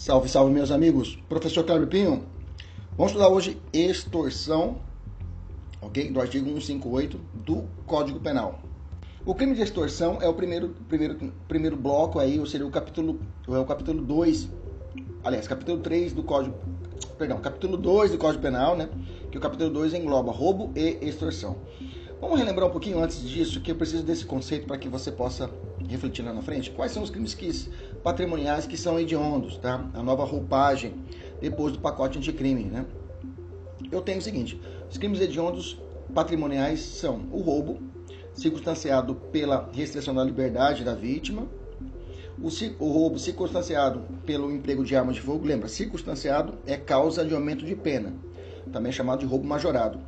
Salve, 0.00 0.30
salve, 0.30 0.50
meus 0.50 0.70
amigos. 0.70 1.18
Professor 1.28 1.62
Cláudio 1.62 1.86
Pinho. 1.86 2.24
Vamos 2.96 3.12
estudar 3.12 3.28
hoje 3.28 3.60
extorsão, 3.70 4.78
ok? 5.78 6.10
Do 6.10 6.18
artigo 6.18 6.46
158 6.46 7.20
do 7.34 7.68
Código 7.84 8.18
Penal. 8.18 8.60
O 9.26 9.34
crime 9.34 9.54
de 9.54 9.60
extorsão 9.60 10.16
é 10.22 10.26
o 10.26 10.32
primeiro, 10.32 10.70
primeiro, 10.88 11.30
primeiro 11.46 11.76
bloco 11.76 12.18
aí, 12.18 12.40
ou 12.40 12.46
seja, 12.46 12.64
o 12.64 12.70
capítulo, 12.70 13.20
é 13.46 13.58
o 13.58 13.64
capítulo 13.66 14.00
2, 14.00 14.48
aliás, 15.22 15.46
capítulo 15.46 15.80
3 15.80 16.14
do 16.14 16.22
Código, 16.22 16.56
perdão, 17.18 17.38
capítulo 17.38 17.76
2 17.76 18.12
do 18.12 18.16
Código 18.16 18.40
Penal, 18.40 18.74
né? 18.74 18.88
Que 19.30 19.36
o 19.36 19.40
capítulo 19.40 19.68
2 19.68 19.92
engloba 19.92 20.32
roubo 20.32 20.72
e 20.74 20.96
extorsão. 21.02 21.58
Vamos 22.20 22.38
relembrar 22.38 22.68
um 22.68 22.72
pouquinho 22.72 23.02
antes 23.02 23.20
disso, 23.22 23.60
que 23.60 23.70
eu 23.70 23.74
preciso 23.74 24.02
desse 24.02 24.26
conceito 24.26 24.66
para 24.66 24.76
que 24.76 24.88
você 24.88 25.12
possa 25.12 25.50
refletir 25.88 26.22
lá 26.22 26.32
na 26.34 26.42
frente. 26.42 26.70
Quais 26.70 26.92
são 26.92 27.02
os 27.02 27.08
crimes 27.08 27.32
que, 27.32 27.50
patrimoniais 28.02 28.66
que 28.66 28.76
são 28.76 28.98
hediondos, 28.98 29.58
tá? 29.58 29.84
A 29.94 30.02
nova 30.02 30.24
roupagem 30.24 30.94
depois 31.40 31.72
do 31.72 31.78
pacote 31.78 32.18
anticrime, 32.18 32.64
né? 32.64 32.86
Eu 33.90 34.00
tenho 34.00 34.18
o 34.18 34.22
seguinte: 34.22 34.60
os 34.90 34.98
crimes 34.98 35.20
hediondos 35.20 35.80
patrimoniais 36.14 36.80
são 36.80 37.26
o 37.30 37.40
roubo, 37.40 37.78
circunstanciado 38.34 39.14
pela 39.14 39.68
restrição 39.72 40.14
da 40.14 40.24
liberdade 40.24 40.84
da 40.84 40.94
vítima, 40.94 41.46
o, 42.40 42.48
o, 42.82 42.90
roubo 42.90 43.18
circunstanciado 43.18 44.02
pelo 44.24 44.50
emprego 44.50 44.84
de 44.84 44.96
arma 44.96 45.12
de 45.12 45.20
fogo, 45.20 45.46
lembra, 45.46 45.68
circunstanciado 45.68 46.54
é 46.66 46.76
causa 46.76 47.24
de 47.24 47.34
aumento 47.34 47.66
de 47.66 47.76
pena, 47.76 48.14
também 48.72 48.90
chamado 48.90 49.20
de 49.20 49.26
roubo 49.26 49.46
majorado, 49.46 50.00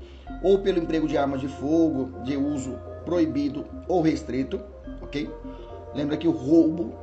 ou 0.43 0.59
pelo 0.59 0.79
emprego 0.79 1.07
de 1.07 1.19
armas 1.19 1.41
de 1.41 1.49
fogo 1.49 2.23
de 2.23 2.37
uso 2.37 2.79
proibido 3.05 3.67
ou 3.87 4.01
restrito, 4.01 4.61
ok? 5.03 5.29
Lembra 5.95 6.17
que 6.17 6.27
o 6.27 6.31
roubo 6.31 6.95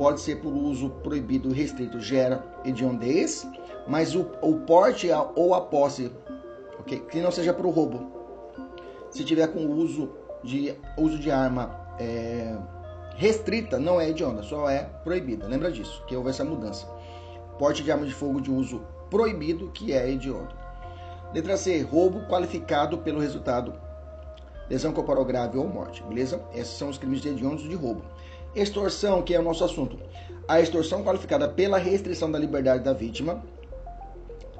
pode 0.00 0.22
ser 0.22 0.36
por 0.36 0.50
uso 0.50 0.88
proibido 1.02 1.52
restrito, 1.52 2.00
gera 2.00 2.42
hediondez, 2.64 3.46
mas 3.86 4.14
o, 4.14 4.22
o 4.40 4.60
porte 4.60 5.10
ou 5.36 5.52
a 5.52 5.60
posse, 5.60 6.10
ok? 6.78 7.00
Que 7.00 7.20
não 7.20 7.30
seja 7.30 7.52
para 7.52 7.66
o 7.66 7.70
roubo. 7.70 8.10
Se 9.10 9.22
tiver 9.24 9.48
com 9.48 9.66
uso 9.66 10.10
de 10.42 10.74
uso 10.96 11.18
de 11.18 11.30
arma 11.30 11.78
é, 11.98 12.56
restrita 13.16 13.78
não 13.78 14.00
é 14.00 14.08
hedionda, 14.08 14.42
só 14.42 14.70
é 14.70 14.84
proibida. 15.04 15.46
Lembra 15.46 15.70
disso, 15.70 16.02
que 16.06 16.16
houve 16.16 16.30
essa 16.30 16.46
mudança. 16.46 16.86
Porte 17.58 17.82
de 17.82 17.92
arma 17.92 18.06
de 18.06 18.14
fogo 18.14 18.40
de 18.40 18.50
uso 18.50 18.80
proibido, 19.10 19.70
que 19.70 19.92
é 19.92 20.10
hediondo. 20.10 20.54
Letra 21.34 21.58
C, 21.58 21.82
roubo 21.82 22.26
qualificado 22.26 22.96
pelo 22.96 23.20
resultado 23.20 23.74
lesão 24.70 24.92
corporal 24.92 25.24
grave 25.24 25.58
ou 25.58 25.68
morte, 25.68 26.02
beleza? 26.04 26.40
Esses 26.54 26.78
são 26.78 26.88
os 26.88 26.96
crimes 26.96 27.22
hediondos 27.26 27.64
de 27.64 27.74
roubo. 27.74 28.02
Extorsão, 28.54 29.22
que 29.22 29.34
é 29.34 29.40
o 29.40 29.42
nosso 29.42 29.64
assunto. 29.64 29.98
A 30.48 30.60
extorsão 30.60 31.04
qualificada 31.04 31.48
pela 31.48 31.78
restrição 31.78 32.30
da 32.30 32.38
liberdade 32.38 32.82
da 32.82 32.92
vítima 32.92 33.44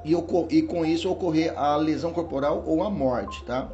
e, 0.05 0.13
e 0.49 0.61
com 0.61 0.85
isso 0.85 1.11
ocorrer 1.11 1.57
a 1.57 1.75
lesão 1.75 2.13
corporal 2.13 2.63
ou 2.65 2.83
a 2.83 2.89
morte, 2.89 3.43
tá? 3.43 3.69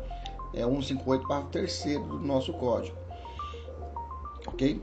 é 0.54 0.64
158 0.64 1.28
para 1.28 1.40
o 1.40 1.44
terceiro 1.46 2.04
do 2.04 2.20
nosso 2.20 2.54
código. 2.54 2.96
Ok? 4.48 4.82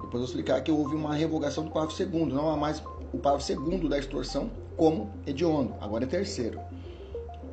Depois 0.00 0.02
eu 0.02 0.10
vou 0.10 0.24
explicar 0.24 0.60
que 0.62 0.70
houve 0.70 0.94
uma 0.94 1.14
revogação 1.14 1.64
do 1.64 1.70
parágrafo 1.70 1.96
segundo, 1.96 2.34
não 2.34 2.50
há 2.50 2.56
mais 2.56 2.82
o 3.12 3.18
parágrafo 3.18 3.46
segundo 3.46 3.88
da 3.88 3.98
extorsão 3.98 4.50
como 4.76 5.10
hediondo, 5.26 5.74
agora 5.80 6.04
é 6.04 6.06
terceiro. 6.06 6.60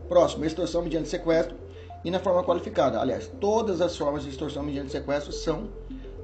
Próximo, 0.08 0.46
extorsão 0.46 0.84
mediante 0.84 1.10
sequestro 1.10 1.56
e 2.04 2.12
na 2.12 2.20
forma 2.20 2.44
qualificada. 2.44 3.00
Aliás, 3.00 3.28
todas 3.40 3.82
as 3.82 3.98
formas 3.98 4.24
de 4.24 4.30
extorsão 4.30 4.62
mediante 4.62 4.92
sequestro 4.92 5.32
são 5.32 5.70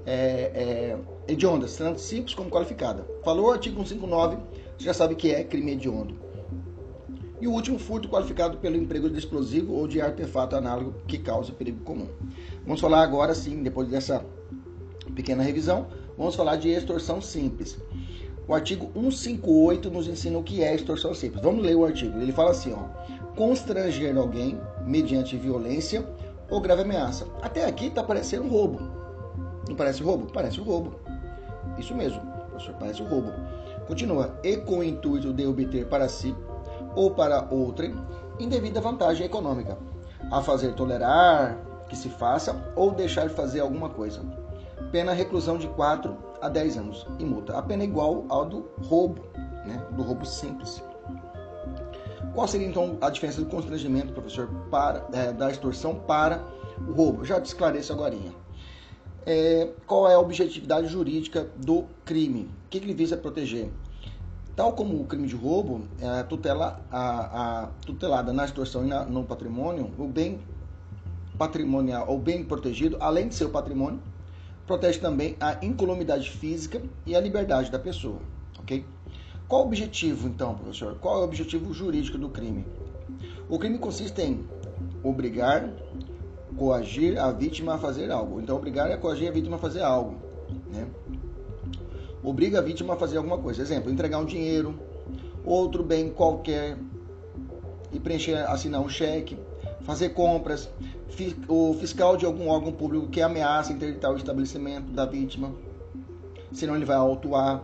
é, 0.06 0.52
é, 0.54 0.98
hediondas, 1.28 1.76
tanto 1.76 2.00
simples 2.00 2.34
como 2.34 2.50
qualificada. 2.50 3.06
Falou 3.24 3.48
o 3.48 3.52
artigo 3.52 3.76
159, 3.76 4.38
você 4.78 4.86
já 4.86 4.94
sabe 4.94 5.16
que 5.16 5.32
é 5.32 5.44
crime 5.44 5.74
hediondo. 5.74 6.16
E 7.40 7.48
o 7.48 7.52
último, 7.52 7.80
furto 7.80 8.08
qualificado 8.08 8.58
pelo 8.58 8.78
emprego 8.78 9.10
de 9.10 9.18
explosivo 9.18 9.74
ou 9.74 9.88
de 9.88 10.00
artefato 10.00 10.56
análogo 10.56 10.94
que 11.08 11.18
causa 11.18 11.52
perigo 11.52 11.84
comum. 11.84 12.08
Vamos 12.64 12.80
falar 12.80 13.02
agora 13.02 13.34
sim, 13.34 13.64
depois 13.64 13.88
dessa 13.88 14.24
pequena 15.16 15.42
revisão, 15.42 15.88
vamos 16.16 16.36
falar 16.36 16.58
de 16.58 16.70
extorsão 16.70 17.20
simples. 17.20 17.80
O 18.48 18.54
artigo 18.54 18.92
158 18.94 19.90
nos 19.90 20.08
ensina 20.08 20.38
o 20.38 20.44
que 20.44 20.64
é 20.64 20.76
extorsão 20.76 21.14
simples. 21.16 21.42
Vamos 21.42 21.64
ler 21.64 21.76
o 21.76 21.86
artigo. 21.86 22.20
Ele 22.20 22.32
fala 22.32 22.52
assim, 22.52 22.74
ó: 22.74 22.84
constranger 23.36 24.16
alguém 24.18 24.60
mediante 24.86 25.36
violência 25.36 26.06
ou 26.50 26.62
grave 26.62 26.82
ameaça. 26.82 27.26
Até 27.42 27.66
aqui 27.66 27.88
está 27.88 28.04
parecendo 28.04 28.48
roubo. 28.48 29.01
Não 29.72 29.78
parece 29.78 30.04
roubo? 30.04 30.28
Parece 30.34 30.60
um 30.60 30.66
roubo. 30.66 31.00
Isso 31.78 31.96
mesmo, 31.96 32.20
professor, 32.50 32.76
parece 32.78 33.02
um 33.02 33.08
roubo. 33.08 33.32
Continua. 33.88 34.38
E 34.44 34.58
com 34.58 34.80
o 34.80 34.84
intuito 34.84 35.34
de 35.34 35.48
obter 35.48 35.88
para 35.88 36.10
si 36.10 36.36
ou 36.94 37.12
para 37.12 37.48
outrem 37.50 37.96
indevida 38.38 38.82
vantagem 38.82 39.26
econômica, 39.26 39.78
a 40.30 40.42
fazer 40.42 40.74
tolerar 40.74 41.58
que 41.88 41.96
se 41.96 42.10
faça 42.10 42.74
ou 42.76 42.92
deixar 42.92 43.30
de 43.30 43.34
fazer 43.34 43.62
alguma 43.62 43.90
coisa. 43.90 44.22
Pena 44.92 45.14
reclusão 45.14 45.58
de 45.58 45.70
4 45.70 46.18
a 46.42 46.50
10 46.50 46.78
anos 46.78 47.08
e 47.18 47.24
multa. 47.24 47.58
A 47.58 47.62
pena 47.62 47.84
é 47.84 47.86
igual 47.86 48.26
ao 48.28 48.46
do 48.46 48.70
roubo, 48.84 49.22
né? 49.66 49.82
do 49.92 50.04
roubo 50.04 50.26
simples. 50.26 50.84
Qual 52.34 52.46
seria 52.46 52.68
então 52.68 52.98
a 53.00 53.10
diferença 53.10 53.40
do 53.40 53.48
constrangimento, 53.48 54.12
professor, 54.12 54.50
para, 54.70 55.06
é, 55.14 55.32
da 55.32 55.50
extorsão 55.50 55.96
para 55.96 56.44
o 56.86 56.92
roubo? 56.92 57.24
Já 57.24 57.40
te 57.40 57.46
esclareço 57.46 57.94
agora. 57.94 58.16
É, 59.26 59.70
qual 59.86 60.10
é 60.10 60.16
a 60.16 60.20
objetividade 60.20 60.88
jurídica 60.88 61.48
do 61.58 61.86
crime? 62.04 62.50
O 62.66 62.70
que 62.70 62.78
ele 62.78 62.94
visa 62.94 63.16
proteger? 63.16 63.70
Tal 64.56 64.74
como 64.74 65.00
o 65.00 65.06
crime 65.06 65.28
de 65.28 65.36
roubo, 65.36 65.88
é 66.00 66.08
a 66.08 66.24
tutela 66.24 66.82
a, 66.92 67.64
a 67.64 67.68
tutelada 67.86 68.34
na 68.34 68.46
extorsão 68.46 68.84
e 68.84 68.88
na, 68.88 69.06
no 69.06 69.24
patrimônio, 69.24 69.92
o 69.98 70.08
bem 70.08 70.40
patrimonial 71.38 72.06
ou 72.10 72.20
bem 72.20 72.44
protegido, 72.44 72.98
além 73.00 73.28
de 73.28 73.36
seu 73.36 73.50
patrimônio, 73.50 74.02
protege 74.68 75.00
também 75.00 75.36
a 75.40 75.58
incolumidade 75.64 76.30
física 76.30 76.82
e 77.06 77.16
a 77.16 77.20
liberdade 77.20 77.72
da 77.72 77.80
pessoa, 77.80 78.20
ok? 78.60 78.86
Qual 79.48 79.64
o 79.64 79.66
objetivo, 79.66 80.28
então, 80.28 80.56
professor? 80.56 80.96
Qual 81.00 81.18
é 81.18 81.22
o 81.22 81.24
objetivo 81.24 81.74
jurídico 81.74 82.18
do 82.18 82.30
crime? 82.30 82.66
O 83.50 83.60
crime 83.60 83.78
consiste 83.78 84.22
em 84.22 84.46
obrigar, 85.04 85.70
coagir 86.58 87.20
a 87.20 87.32
vítima 87.32 87.76
a 87.76 87.78
fazer 87.78 88.12
algo. 88.12 88.40
Então, 88.42 88.56
obrigar 88.56 88.90
é 88.90 88.98
coagir 88.98 89.30
a 89.30 89.32
vítima 89.32 89.56
a 89.56 89.60
fazer 89.60 89.82
algo, 89.82 90.16
né? 90.72 90.88
obriga 92.24 92.60
a 92.60 92.62
vítima 92.62 92.94
a 92.94 92.98
fazer 92.98 93.18
alguma 93.18 93.38
coisa. 93.38 93.62
Exemplo, 93.62 93.92
entregar 93.92 94.20
um 94.20 94.26
dinheiro, 94.26 94.80
outro 95.44 95.84
bem 95.84 96.10
qualquer 96.10 96.78
e 97.92 98.00
preencher, 98.00 98.38
assinar 98.50 98.82
um 98.82 98.90
cheque, 98.90 99.38
fazer 99.82 100.10
compras, 100.10 100.70
o 101.48 101.74
fiscal 101.74 102.16
de 102.16 102.26
algum 102.26 102.48
órgão 102.48 102.72
público 102.72 103.08
que 103.08 103.22
ameaça 103.22 103.74
interditar 103.74 104.12
o 104.12 104.18
estabelecimento 104.18 104.92
da 104.92 105.06
vítima, 105.06 105.52
senão 106.52 106.76
ele 106.76 106.86
vai 106.86 106.96
autuar. 106.96 107.64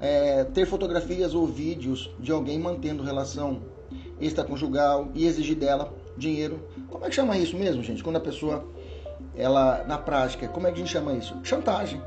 É, 0.00 0.42
ter 0.44 0.66
fotografias 0.66 1.32
ou 1.32 1.46
vídeos 1.46 2.10
de 2.18 2.32
alguém 2.32 2.58
mantendo 2.58 3.04
relação 3.04 3.60
extraconjugal 4.20 5.08
e 5.14 5.26
exigir 5.26 5.56
dela 5.56 5.94
dinheiro. 6.16 6.60
Como 6.88 7.04
é 7.04 7.08
que 7.08 7.14
chama 7.14 7.36
isso 7.36 7.56
mesmo, 7.56 7.82
gente? 7.82 8.02
Quando 8.02 8.16
a 8.16 8.20
pessoa, 8.20 8.64
ela, 9.36 9.84
na 9.84 9.98
prática, 9.98 10.48
como 10.48 10.66
é 10.66 10.70
que 10.70 10.76
a 10.76 10.78
gente 10.78 10.92
chama 10.92 11.12
isso? 11.14 11.34
Chantagem. 11.42 12.02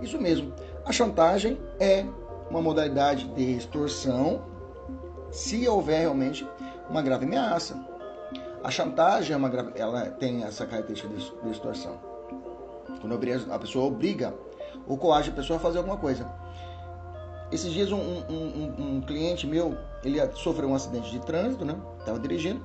Isso 0.00 0.20
mesmo. 0.20 0.52
A 0.84 0.92
chantagem 0.92 1.58
é 1.78 2.04
uma 2.50 2.62
modalidade 2.62 3.26
de 3.28 3.56
extorsão 3.56 4.42
se 5.30 5.68
houver 5.68 6.00
realmente 6.00 6.46
uma 6.88 7.02
grave 7.02 7.26
ameaça. 7.26 7.76
A 8.62 8.70
chantagem 8.70 9.34
é 9.34 9.36
uma 9.36 9.48
grave, 9.48 9.72
ela 9.76 10.06
tem 10.06 10.42
essa 10.42 10.66
característica 10.66 11.08
de 11.14 11.50
extorsão. 11.50 11.98
Quando 13.00 13.14
a 13.52 13.58
pessoa 13.58 13.86
obriga 13.86 14.34
ou 14.86 14.96
coage 14.96 15.30
a 15.30 15.32
pessoa 15.32 15.58
a 15.58 15.60
fazer 15.60 15.78
alguma 15.78 15.96
coisa. 15.96 16.26
Esses 17.52 17.72
dias 17.72 17.92
um, 17.92 17.98
um, 17.98 18.24
um, 18.30 18.96
um 18.96 19.00
cliente 19.00 19.46
meu, 19.46 19.76
ele 20.04 20.18
sofreu 20.34 20.68
um 20.68 20.74
acidente 20.74 21.10
de 21.10 21.20
trânsito, 21.20 21.64
né? 21.64 21.76
Estava 21.98 22.18
dirigindo. 22.18 22.62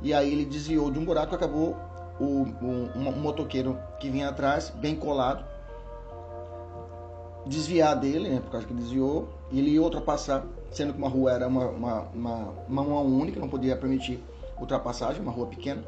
E 0.00 0.14
aí 0.14 0.32
ele 0.32 0.44
desviou 0.44 0.90
de 0.90 0.98
um 0.98 1.04
buraco 1.04 1.34
acabou 1.34 1.76
o, 2.20 2.24
um, 2.24 2.90
um 2.96 3.12
motoqueiro 3.20 3.78
que 3.98 4.10
vinha 4.10 4.28
atrás, 4.28 4.70
bem 4.70 4.94
colado, 4.94 5.44
desviar 7.46 7.96
dele, 7.96 8.28
né, 8.28 8.40
por 8.40 8.50
causa 8.50 8.66
que 8.66 8.74
desviou, 8.74 9.28
e 9.50 9.58
ele 9.58 9.70
ia 9.70 9.82
ultrapassar, 9.82 10.44
sendo 10.70 10.92
que 10.92 10.98
uma 10.98 11.08
rua 11.08 11.32
era 11.32 11.48
uma, 11.48 11.66
uma, 11.66 12.00
uma, 12.14 12.54
uma 12.68 12.82
mão 12.82 13.06
única, 13.06 13.40
não 13.40 13.48
podia 13.48 13.76
permitir 13.76 14.22
ultrapassagem, 14.58 15.22
uma 15.22 15.32
rua 15.32 15.46
pequena. 15.46 15.82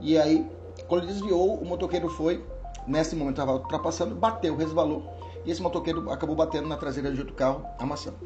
E 0.00 0.18
aí, 0.18 0.50
quando 0.86 1.04
ele 1.04 1.12
desviou, 1.12 1.54
o 1.54 1.64
motoqueiro 1.64 2.08
foi, 2.08 2.44
nesse 2.86 3.14
momento 3.14 3.40
estava 3.40 3.52
ultrapassando, 3.52 4.14
bateu, 4.14 4.56
resvalou, 4.56 5.12
e 5.44 5.50
esse 5.50 5.62
motoqueiro 5.62 6.10
acabou 6.10 6.34
batendo 6.34 6.68
na 6.68 6.76
traseira 6.76 7.12
de 7.12 7.20
outro 7.20 7.34
carro, 7.34 7.64
amassando. 7.78 8.16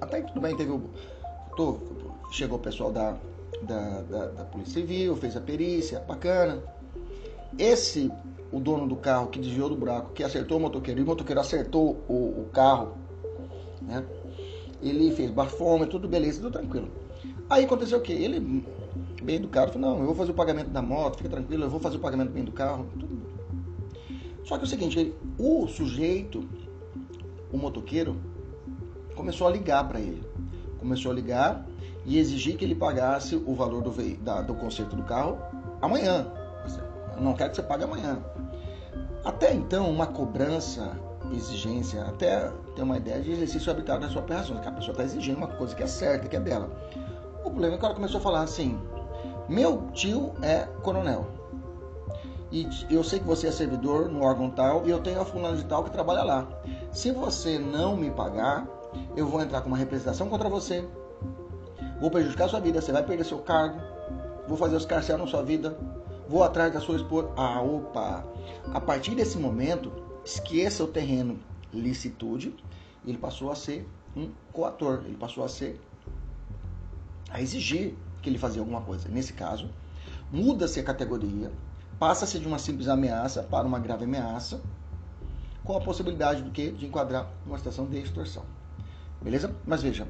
Até 0.00 0.16
aí 0.16 0.22
tudo 0.24 0.40
bem, 0.40 0.56
teve 0.56 0.72
o. 0.72 0.90
Tô, 1.56 1.78
chegou 2.30 2.58
o 2.58 2.60
pessoal 2.60 2.90
da, 2.90 3.16
da, 3.62 4.02
da, 4.02 4.26
da 4.26 4.44
Polícia 4.44 4.80
Civil, 4.80 5.16
fez 5.16 5.36
a 5.36 5.40
perícia, 5.40 6.00
bacana. 6.00 6.62
Esse 7.58 8.10
o 8.50 8.60
dono 8.60 8.86
do 8.86 8.96
carro 8.96 9.28
que 9.28 9.38
desviou 9.38 9.68
do 9.68 9.76
buraco, 9.76 10.12
que 10.12 10.22
acertou 10.22 10.58
o 10.58 10.60
motoqueiro, 10.60 11.00
e 11.00 11.02
o 11.02 11.06
motoqueiro 11.06 11.40
acertou 11.40 12.04
o, 12.08 12.42
o 12.42 12.48
carro 12.52 13.02
né? 13.82 14.04
Ele 14.80 15.12
fez 15.12 15.30
bafômetro, 15.30 15.92
tudo 15.92 16.08
beleza, 16.08 16.40
tudo 16.40 16.52
tranquilo. 16.52 16.88
Aí 17.48 17.64
aconteceu 17.64 17.98
o 17.98 18.02
quê? 18.02 18.12
Ele, 18.12 18.64
bem 19.22 19.36
educado, 19.36 19.72
falou, 19.72 19.90
não, 19.90 20.00
eu 20.00 20.06
vou 20.06 20.14
fazer 20.14 20.32
o 20.32 20.34
pagamento 20.34 20.70
da 20.70 20.82
moto, 20.82 21.18
fica 21.18 21.28
tranquilo, 21.28 21.64
eu 21.64 21.70
vou 21.70 21.80
fazer 21.80 21.96
o 21.96 22.00
pagamento 22.00 22.30
bem 22.30 22.44
do 22.44 22.52
carro, 22.52 22.86
tudo. 22.98 23.22
Só 24.44 24.56
que 24.56 24.62
é 24.62 24.66
o 24.66 24.68
seguinte, 24.68 24.98
ele, 24.98 25.14
o 25.38 25.68
sujeito, 25.68 26.48
o 27.52 27.56
motoqueiro, 27.56 28.16
começou 29.14 29.46
a 29.46 29.50
ligar 29.50 29.86
para 29.88 30.00
ele. 30.00 30.22
Começou 30.78 31.12
a 31.12 31.14
ligar 31.14 31.64
e 32.04 32.18
exigir 32.18 32.56
que 32.56 32.64
ele 32.64 32.74
pagasse 32.74 33.36
o 33.36 33.54
valor 33.54 33.82
do, 33.82 33.92
da, 34.18 34.42
do 34.42 34.54
conserto 34.54 34.96
do 34.96 35.02
carro 35.02 35.38
amanhã. 35.80 36.26
Eu 37.16 37.22
não 37.22 37.34
quero 37.34 37.50
que 37.50 37.56
você 37.56 37.62
pague 37.62 37.84
amanhã. 37.84 38.18
Até 39.24 39.54
então, 39.54 39.88
uma 39.88 40.06
cobrança, 40.06 40.96
exigência, 41.32 42.02
até 42.04 42.50
ter 42.74 42.82
uma 42.82 42.96
ideia 42.96 43.20
de 43.20 43.30
exercício 43.30 43.70
arbitrário 43.70 44.02
da 44.02 44.10
sua 44.10 44.22
operação, 44.22 44.56
que 44.56 44.68
a 44.68 44.72
pessoa 44.72 44.92
está 44.92 45.04
exigindo 45.04 45.36
uma 45.36 45.46
coisa 45.46 45.74
que 45.74 45.82
é 45.82 45.86
certa, 45.86 46.28
que 46.28 46.36
é 46.36 46.40
dela. 46.40 46.70
O 47.44 47.50
problema 47.50 47.74
é 47.74 47.78
que 47.78 47.84
ela 47.84 47.94
começou 47.94 48.18
a 48.18 48.22
falar 48.22 48.42
assim: 48.42 48.80
meu 49.48 49.88
tio 49.92 50.32
é 50.42 50.66
coronel. 50.82 51.26
E 52.50 52.68
eu 52.90 53.02
sei 53.02 53.18
que 53.18 53.24
você 53.24 53.46
é 53.46 53.52
servidor 53.52 54.10
no 54.10 54.22
órgão 54.22 54.50
tal 54.50 54.86
e 54.86 54.90
eu 54.90 55.00
tenho 55.00 55.20
a 55.20 55.24
fulana 55.24 55.56
de 55.56 55.64
tal 55.64 55.84
que 55.84 55.90
trabalha 55.90 56.22
lá. 56.22 56.48
Se 56.90 57.10
você 57.10 57.58
não 57.58 57.96
me 57.96 58.10
pagar, 58.10 58.66
eu 59.16 59.26
vou 59.26 59.40
entrar 59.40 59.62
com 59.62 59.68
uma 59.68 59.76
representação 59.76 60.28
contra 60.28 60.50
você. 60.50 60.86
Vou 62.02 62.10
prejudicar 62.10 62.46
a 62.46 62.48
sua 62.48 62.58
vida, 62.58 62.80
você 62.80 62.90
vai 62.90 63.04
perder 63.04 63.22
seu 63.22 63.38
cargo. 63.38 63.80
Vou 64.48 64.58
fazer 64.58 64.74
os 64.74 64.84
carcel 64.84 65.16
na 65.16 65.26
sua 65.28 65.40
vida. 65.40 65.78
Vou 66.28 66.42
atrás 66.42 66.72
da 66.72 66.80
sua 66.80 66.96
esposa. 66.96 67.30
Ah, 67.36 67.62
opa! 67.62 68.24
A 68.74 68.80
partir 68.80 69.14
desse 69.14 69.38
momento, 69.38 69.92
esqueça 70.24 70.82
o 70.82 70.88
terreno 70.88 71.38
licitude. 71.72 72.56
Ele 73.06 73.16
passou 73.16 73.52
a 73.52 73.54
ser 73.54 73.88
um 74.16 74.32
coator. 74.52 75.02
Ele 75.04 75.16
passou 75.16 75.44
a 75.44 75.48
ser 75.48 75.80
a 77.30 77.40
exigir 77.40 77.94
que 78.20 78.28
ele 78.28 78.36
fazia 78.36 78.60
alguma 78.60 78.80
coisa. 78.80 79.08
Nesse 79.08 79.32
caso, 79.32 79.70
muda-se 80.32 80.80
a 80.80 80.82
categoria, 80.82 81.52
passa-se 82.00 82.36
de 82.40 82.48
uma 82.48 82.58
simples 82.58 82.88
ameaça 82.88 83.44
para 83.44 83.64
uma 83.64 83.78
grave 83.78 84.06
ameaça, 84.06 84.60
com 85.62 85.76
a 85.76 85.80
possibilidade 85.80 86.42
do 86.42 86.50
que 86.50 86.72
de 86.72 86.84
enquadrar 86.84 87.30
uma 87.46 87.58
situação 87.58 87.86
de 87.86 87.96
extorsão. 87.98 88.42
Beleza? 89.22 89.54
Mas 89.64 89.80
veja, 89.80 90.08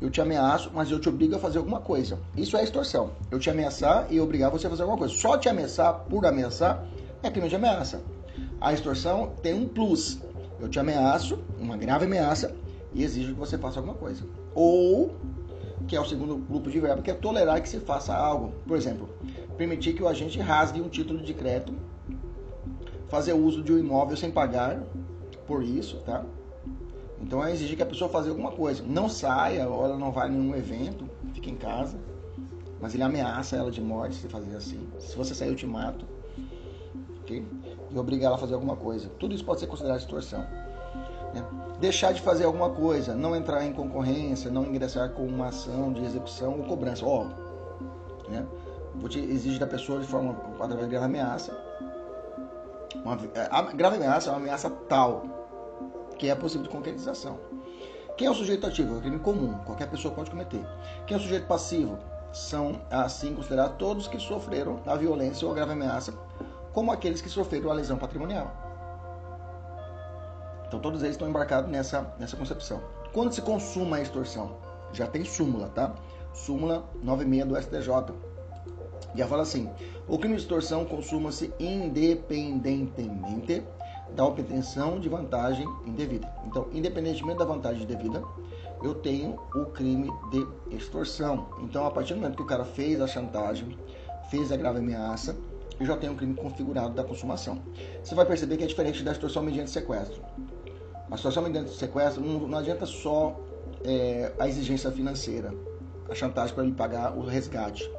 eu 0.00 0.10
te 0.10 0.20
ameaço, 0.20 0.70
mas 0.74 0.90
eu 0.90 1.00
te 1.00 1.08
obrigo 1.08 1.36
a 1.36 1.38
fazer 1.38 1.58
alguma 1.58 1.80
coisa. 1.80 2.18
Isso 2.36 2.56
é 2.56 2.62
extorsão. 2.62 3.12
Eu 3.30 3.38
te 3.38 3.48
ameaçar 3.48 4.06
e 4.10 4.20
obrigar 4.20 4.50
você 4.50 4.66
a 4.66 4.70
fazer 4.70 4.82
alguma 4.82 4.98
coisa. 4.98 5.14
Só 5.14 5.38
te 5.38 5.48
ameaçar 5.48 6.04
por 6.10 6.26
ameaçar 6.26 6.86
é 7.22 7.30
crime 7.30 7.48
de 7.48 7.56
ameaça. 7.56 8.02
A 8.60 8.72
extorsão 8.72 9.32
tem 9.42 9.54
um 9.54 9.66
plus. 9.66 10.20
Eu 10.60 10.68
te 10.68 10.78
ameaço, 10.78 11.38
uma 11.58 11.76
grave 11.76 12.04
ameaça, 12.04 12.54
e 12.92 13.02
exijo 13.02 13.32
que 13.34 13.40
você 13.40 13.58
faça 13.58 13.78
alguma 13.78 13.94
coisa. 13.94 14.24
Ou 14.54 15.14
que 15.86 15.96
é 15.96 16.00
o 16.00 16.04
segundo 16.04 16.36
grupo 16.36 16.70
de 16.70 16.80
verbo, 16.80 17.02
que 17.02 17.10
é 17.10 17.14
tolerar 17.14 17.60
que 17.60 17.68
se 17.68 17.80
faça 17.80 18.14
algo. 18.14 18.52
Por 18.66 18.76
exemplo, 18.76 19.08
permitir 19.56 19.94
que 19.94 20.02
o 20.02 20.08
agente 20.08 20.38
rasgue 20.38 20.80
um 20.80 20.88
título 20.88 21.22
de 21.22 21.34
crédito, 21.34 21.74
fazer 23.08 23.32
uso 23.32 23.62
de 23.62 23.72
um 23.72 23.78
imóvel 23.78 24.16
sem 24.16 24.30
pagar 24.30 24.82
por 25.46 25.62
isso, 25.62 25.98
tá? 25.98 26.24
Então 27.24 27.42
é 27.42 27.50
exigir 27.50 27.74
que 27.74 27.82
a 27.82 27.86
pessoa 27.86 28.10
faça 28.10 28.28
alguma 28.28 28.52
coisa. 28.52 28.84
Não 28.86 29.08
saia, 29.08 29.66
ou 29.66 29.82
ela 29.82 29.96
não 29.96 30.12
vai 30.12 30.28
em 30.28 30.32
nenhum 30.32 30.54
evento, 30.54 31.08
fique 31.32 31.50
em 31.50 31.56
casa. 31.56 31.96
Mas 32.78 32.92
ele 32.92 33.02
ameaça 33.02 33.56
ela 33.56 33.70
de 33.70 33.80
morte 33.80 34.16
se 34.16 34.28
fazer 34.28 34.54
assim. 34.54 34.86
Se 34.98 35.16
você 35.16 35.34
sair, 35.34 35.48
eu 35.48 35.56
te 35.56 35.66
mato. 35.66 36.04
Ok? 37.22 37.42
E 37.90 37.98
obrigar 37.98 38.26
ela 38.26 38.36
a 38.36 38.38
fazer 38.38 38.52
alguma 38.52 38.76
coisa. 38.76 39.08
Tudo 39.18 39.34
isso 39.34 39.42
pode 39.42 39.60
ser 39.60 39.66
considerado 39.66 40.00
extorsão. 40.00 40.40
Né? 41.32 41.42
Deixar 41.80 42.12
de 42.12 42.20
fazer 42.20 42.44
alguma 42.44 42.68
coisa, 42.68 43.14
não 43.14 43.34
entrar 43.34 43.64
em 43.64 43.72
concorrência, 43.72 44.50
não 44.50 44.66
ingressar 44.66 45.08
com 45.12 45.24
uma 45.24 45.46
ação 45.46 45.94
de 45.94 46.04
execução 46.04 46.58
ou 46.58 46.64
cobrança. 46.64 47.06
Ó, 47.06 47.24
né? 48.28 48.46
Vou 48.96 49.08
te 49.08 49.18
exigir 49.18 49.58
da 49.58 49.66
pessoa 49.66 49.98
de 49.98 50.06
forma 50.06 50.36
através 50.60 50.82
de 50.82 50.90
grave 50.90 51.06
ameaça. 51.06 51.58
Uma, 52.96 53.18
a 53.50 53.62
grave 53.72 53.96
ameaça 53.96 54.28
é 54.28 54.32
uma 54.32 54.40
ameaça 54.40 54.68
tal 54.68 55.33
que 56.18 56.28
é 56.28 56.34
possível 56.34 56.64
de 56.64 56.70
concretização. 56.70 57.38
Quem 58.16 58.28
é 58.28 58.30
o 58.30 58.34
sujeito 58.34 58.66
ativo? 58.66 58.94
É 58.94 58.98
um 58.98 59.00
crime 59.00 59.18
comum, 59.18 59.54
qualquer 59.64 59.90
pessoa 59.90 60.14
pode 60.14 60.30
cometer. 60.30 60.64
Quem 61.06 61.16
é 61.16 61.18
o 61.18 61.22
sujeito 61.22 61.46
passivo? 61.46 61.98
São, 62.32 62.80
assim, 62.90 63.34
considerados 63.34 63.76
todos 63.76 64.08
que 64.08 64.18
sofreram 64.18 64.80
a 64.86 64.96
violência 64.96 65.46
ou 65.46 65.52
a 65.52 65.54
grave 65.54 65.72
ameaça, 65.72 66.12
como 66.72 66.92
aqueles 66.92 67.20
que 67.20 67.28
sofreram 67.28 67.70
a 67.70 67.74
lesão 67.74 67.96
patrimonial. 67.96 68.52
Então 70.66 70.80
todos 70.80 71.02
eles 71.02 71.14
estão 71.14 71.28
embarcados 71.28 71.70
nessa, 71.70 72.12
nessa 72.18 72.36
concepção. 72.36 72.82
Quando 73.12 73.32
se 73.32 73.42
consuma 73.42 73.96
a 73.96 74.02
extorsão? 74.02 74.56
Já 74.92 75.06
tem 75.06 75.24
súmula, 75.24 75.68
tá? 75.68 75.94
Súmula 76.32 76.84
96 77.02 77.46
do 77.46 77.56
STJ. 77.60 77.88
Já 79.14 79.28
fala 79.28 79.42
assim: 79.42 79.70
o 80.08 80.18
crime 80.18 80.34
de 80.34 80.42
extorsão 80.42 80.84
consuma-se 80.84 81.54
independentemente 81.60 83.62
da 84.14 84.24
obtenção 84.24 85.00
de 85.00 85.08
vantagem 85.08 85.66
indevida. 85.84 86.32
Então, 86.46 86.68
independentemente 86.72 87.38
da 87.38 87.44
vantagem 87.44 87.82
indevida, 87.82 88.22
eu 88.82 88.94
tenho 88.94 89.36
o 89.54 89.66
crime 89.66 90.10
de 90.30 90.74
extorsão. 90.76 91.48
Então, 91.60 91.86
a 91.86 91.90
partir 91.90 92.14
do 92.14 92.20
momento 92.20 92.36
que 92.36 92.42
o 92.42 92.46
cara 92.46 92.64
fez 92.64 93.00
a 93.00 93.06
chantagem, 93.06 93.76
fez 94.30 94.52
a 94.52 94.56
grave 94.56 94.78
ameaça, 94.78 95.36
eu 95.78 95.86
já 95.86 95.96
tenho 95.96 96.12
um 96.12 96.16
crime 96.16 96.34
configurado 96.34 96.94
da 96.94 97.02
consumação. 97.02 97.58
Você 98.02 98.14
vai 98.14 98.24
perceber 98.24 98.56
que 98.56 98.64
é 98.64 98.66
diferente 98.66 99.02
da 99.02 99.12
extorsão 99.12 99.42
mediante 99.42 99.70
sequestro. 99.70 100.22
A 101.10 101.16
situação 101.16 101.42
mediante 101.42 101.70
sequestro 101.70 102.22
não, 102.24 102.46
não 102.46 102.58
adianta 102.58 102.86
só 102.86 103.38
é, 103.84 104.32
a 104.38 104.48
exigência 104.48 104.90
financeira, 104.90 105.52
a 106.08 106.14
chantagem 106.14 106.54
para 106.54 106.64
ele 106.64 106.74
pagar 106.74 107.16
o 107.16 107.24
resgate. 107.24 107.90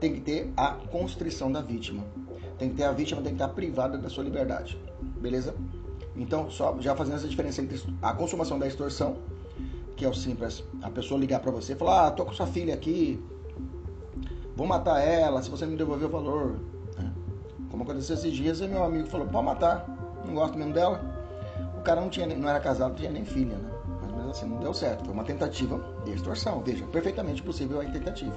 Tem 0.00 0.12
que 0.12 0.20
ter 0.20 0.52
a 0.56 0.72
constrição 0.72 1.50
da 1.50 1.62
vítima. 1.62 2.04
Tem 2.58 2.70
que 2.70 2.76
ter 2.76 2.84
a 2.84 2.92
vítima 2.92 3.20
tem 3.20 3.34
que 3.34 3.42
estar 3.42 3.52
privada 3.52 3.98
da 3.98 4.08
sua 4.08 4.24
liberdade. 4.24 4.78
Beleza? 5.20 5.54
Então, 6.16 6.50
só 6.50 6.76
já 6.80 6.94
fazendo 6.94 7.16
essa 7.16 7.28
diferença 7.28 7.60
entre 7.60 7.82
a 8.00 8.12
consumação 8.14 8.58
da 8.58 8.66
extorsão, 8.66 9.16
que 9.96 10.04
é 10.04 10.08
o 10.08 10.14
simples, 10.14 10.62
a 10.82 10.90
pessoa 10.90 11.18
ligar 11.18 11.40
para 11.40 11.50
você 11.50 11.72
e 11.72 11.76
falar: 11.76 12.06
"Ah, 12.06 12.10
tô 12.10 12.24
com 12.24 12.32
sua 12.32 12.46
filha 12.46 12.74
aqui, 12.74 13.22
vou 14.54 14.66
matar 14.66 15.00
ela, 15.00 15.42
se 15.42 15.50
você 15.50 15.66
me 15.66 15.76
devolver 15.76 16.08
o 16.08 16.10
valor". 16.10 16.60
Né? 16.96 17.12
Como 17.70 17.82
aconteceu 17.82 18.14
esses 18.14 18.32
dias, 18.32 18.60
meu 18.60 18.84
amigo 18.84 19.08
falou: 19.08 19.26
"Pode 19.26 19.44
matar, 19.44 19.86
não 20.24 20.34
gosto 20.34 20.56
mesmo 20.56 20.72
dela" 20.72 21.14
cara 21.84 22.00
não, 22.00 22.08
tinha, 22.08 22.26
não 22.26 22.48
era 22.48 22.58
casado, 22.58 22.88
não 22.88 22.96
tinha 22.96 23.10
nem 23.10 23.24
filha, 23.24 23.56
né? 23.56 23.70
Mas 24.00 24.10
mesmo 24.10 24.30
assim 24.30 24.46
não 24.46 24.58
deu 24.58 24.72
certo. 24.72 25.04
Foi 25.04 25.12
uma 25.12 25.22
tentativa 25.22 25.78
de 26.04 26.12
extorsão. 26.12 26.60
Veja, 26.60 26.84
perfeitamente 26.86 27.42
possível 27.42 27.80
a 27.80 27.84
tentativa. 27.84 28.36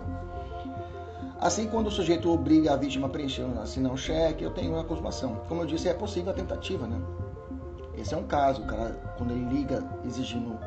Assim, 1.40 1.68
quando 1.68 1.88
o 1.88 1.92
sujeito 1.92 2.32
obriga 2.32 2.74
a 2.74 2.76
vítima 2.76 3.06
a 3.06 3.10
preencher, 3.10 3.46
assinar 3.62 3.92
um 3.92 3.98
cheque, 3.98 4.44
eu 4.44 4.52
tenho 4.52 4.74
uma 4.74 4.84
consumação. 4.84 5.36
Como 5.48 5.62
eu 5.62 5.68
disse, 5.68 5.88
é 5.88 5.94
possível 5.94 6.32
a 6.32 6.34
tentativa, 6.34 6.88
né? 6.88 7.00
Esse 7.96 8.16
é 8.16 8.18
um 8.18 8.24
caso, 8.24 8.64
o 8.64 8.66
cara, 8.66 8.90
quando 9.18 9.32
ele 9.32 9.46
liga 9.46 9.84
exigindo 10.06 10.58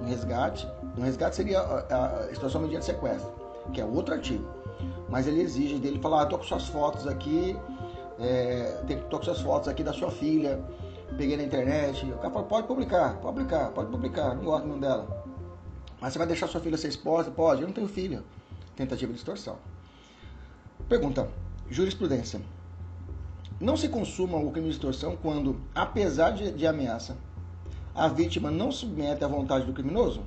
um 0.00 0.06
resgate, 0.06 0.68
um 0.98 1.02
resgate 1.02 1.36
seria 1.36 1.60
a, 1.60 2.06
a 2.06 2.34
situação 2.34 2.60
mediante 2.60 2.84
sequestro, 2.84 3.32
que 3.72 3.80
é 3.80 3.84
outro 3.84 4.14
artigo. 4.14 4.44
Mas 5.08 5.26
ele 5.26 5.40
exige 5.40 5.78
dele 5.78 5.98
falar, 5.98 6.22
ah, 6.22 6.26
tô 6.26 6.36
com 6.36 6.44
suas 6.44 6.66
fotos 6.66 7.06
aqui, 7.06 7.56
é, 8.18 8.82
tô 9.08 9.18
com 9.18 9.24
suas 9.24 9.40
fotos 9.40 9.68
aqui 9.68 9.82
da 9.82 9.94
sua 9.94 10.10
filha, 10.10 10.62
peguei 11.16 11.38
na 11.38 11.42
internet. 11.42 12.04
O 12.04 12.18
cara 12.18 12.30
fala, 12.30 12.44
pode 12.46 12.66
publicar, 12.66 13.16
pode 13.16 13.34
publicar, 13.34 13.70
pode 13.70 13.90
publicar, 13.90 14.34
não 14.34 14.44
gosto 14.44 14.68
dela. 14.78 15.24
Mas 16.00 16.12
você 16.12 16.18
vai 16.18 16.26
deixar 16.26 16.48
sua 16.48 16.60
filha 16.60 16.76
ser 16.76 16.88
exposta? 16.88 17.30
Pode, 17.30 17.62
eu 17.62 17.66
não 17.66 17.74
tenho 17.74 17.88
filha. 17.88 18.22
Tentativa 18.76 19.12
de 19.12 19.18
extorsão. 19.18 19.56
Pergunta, 20.92 21.26
jurisprudência. 21.70 22.38
Não 23.58 23.78
se 23.78 23.88
consuma 23.88 24.36
o 24.36 24.50
crime 24.50 24.68
de 24.68 24.74
extorsão 24.74 25.16
quando, 25.16 25.58
apesar 25.74 26.32
de, 26.32 26.52
de 26.52 26.66
ameaça, 26.66 27.16
a 27.94 28.08
vítima 28.08 28.50
não 28.50 28.70
submete 28.70 29.24
à 29.24 29.26
vontade 29.26 29.64
do 29.64 29.72
criminoso? 29.72 30.22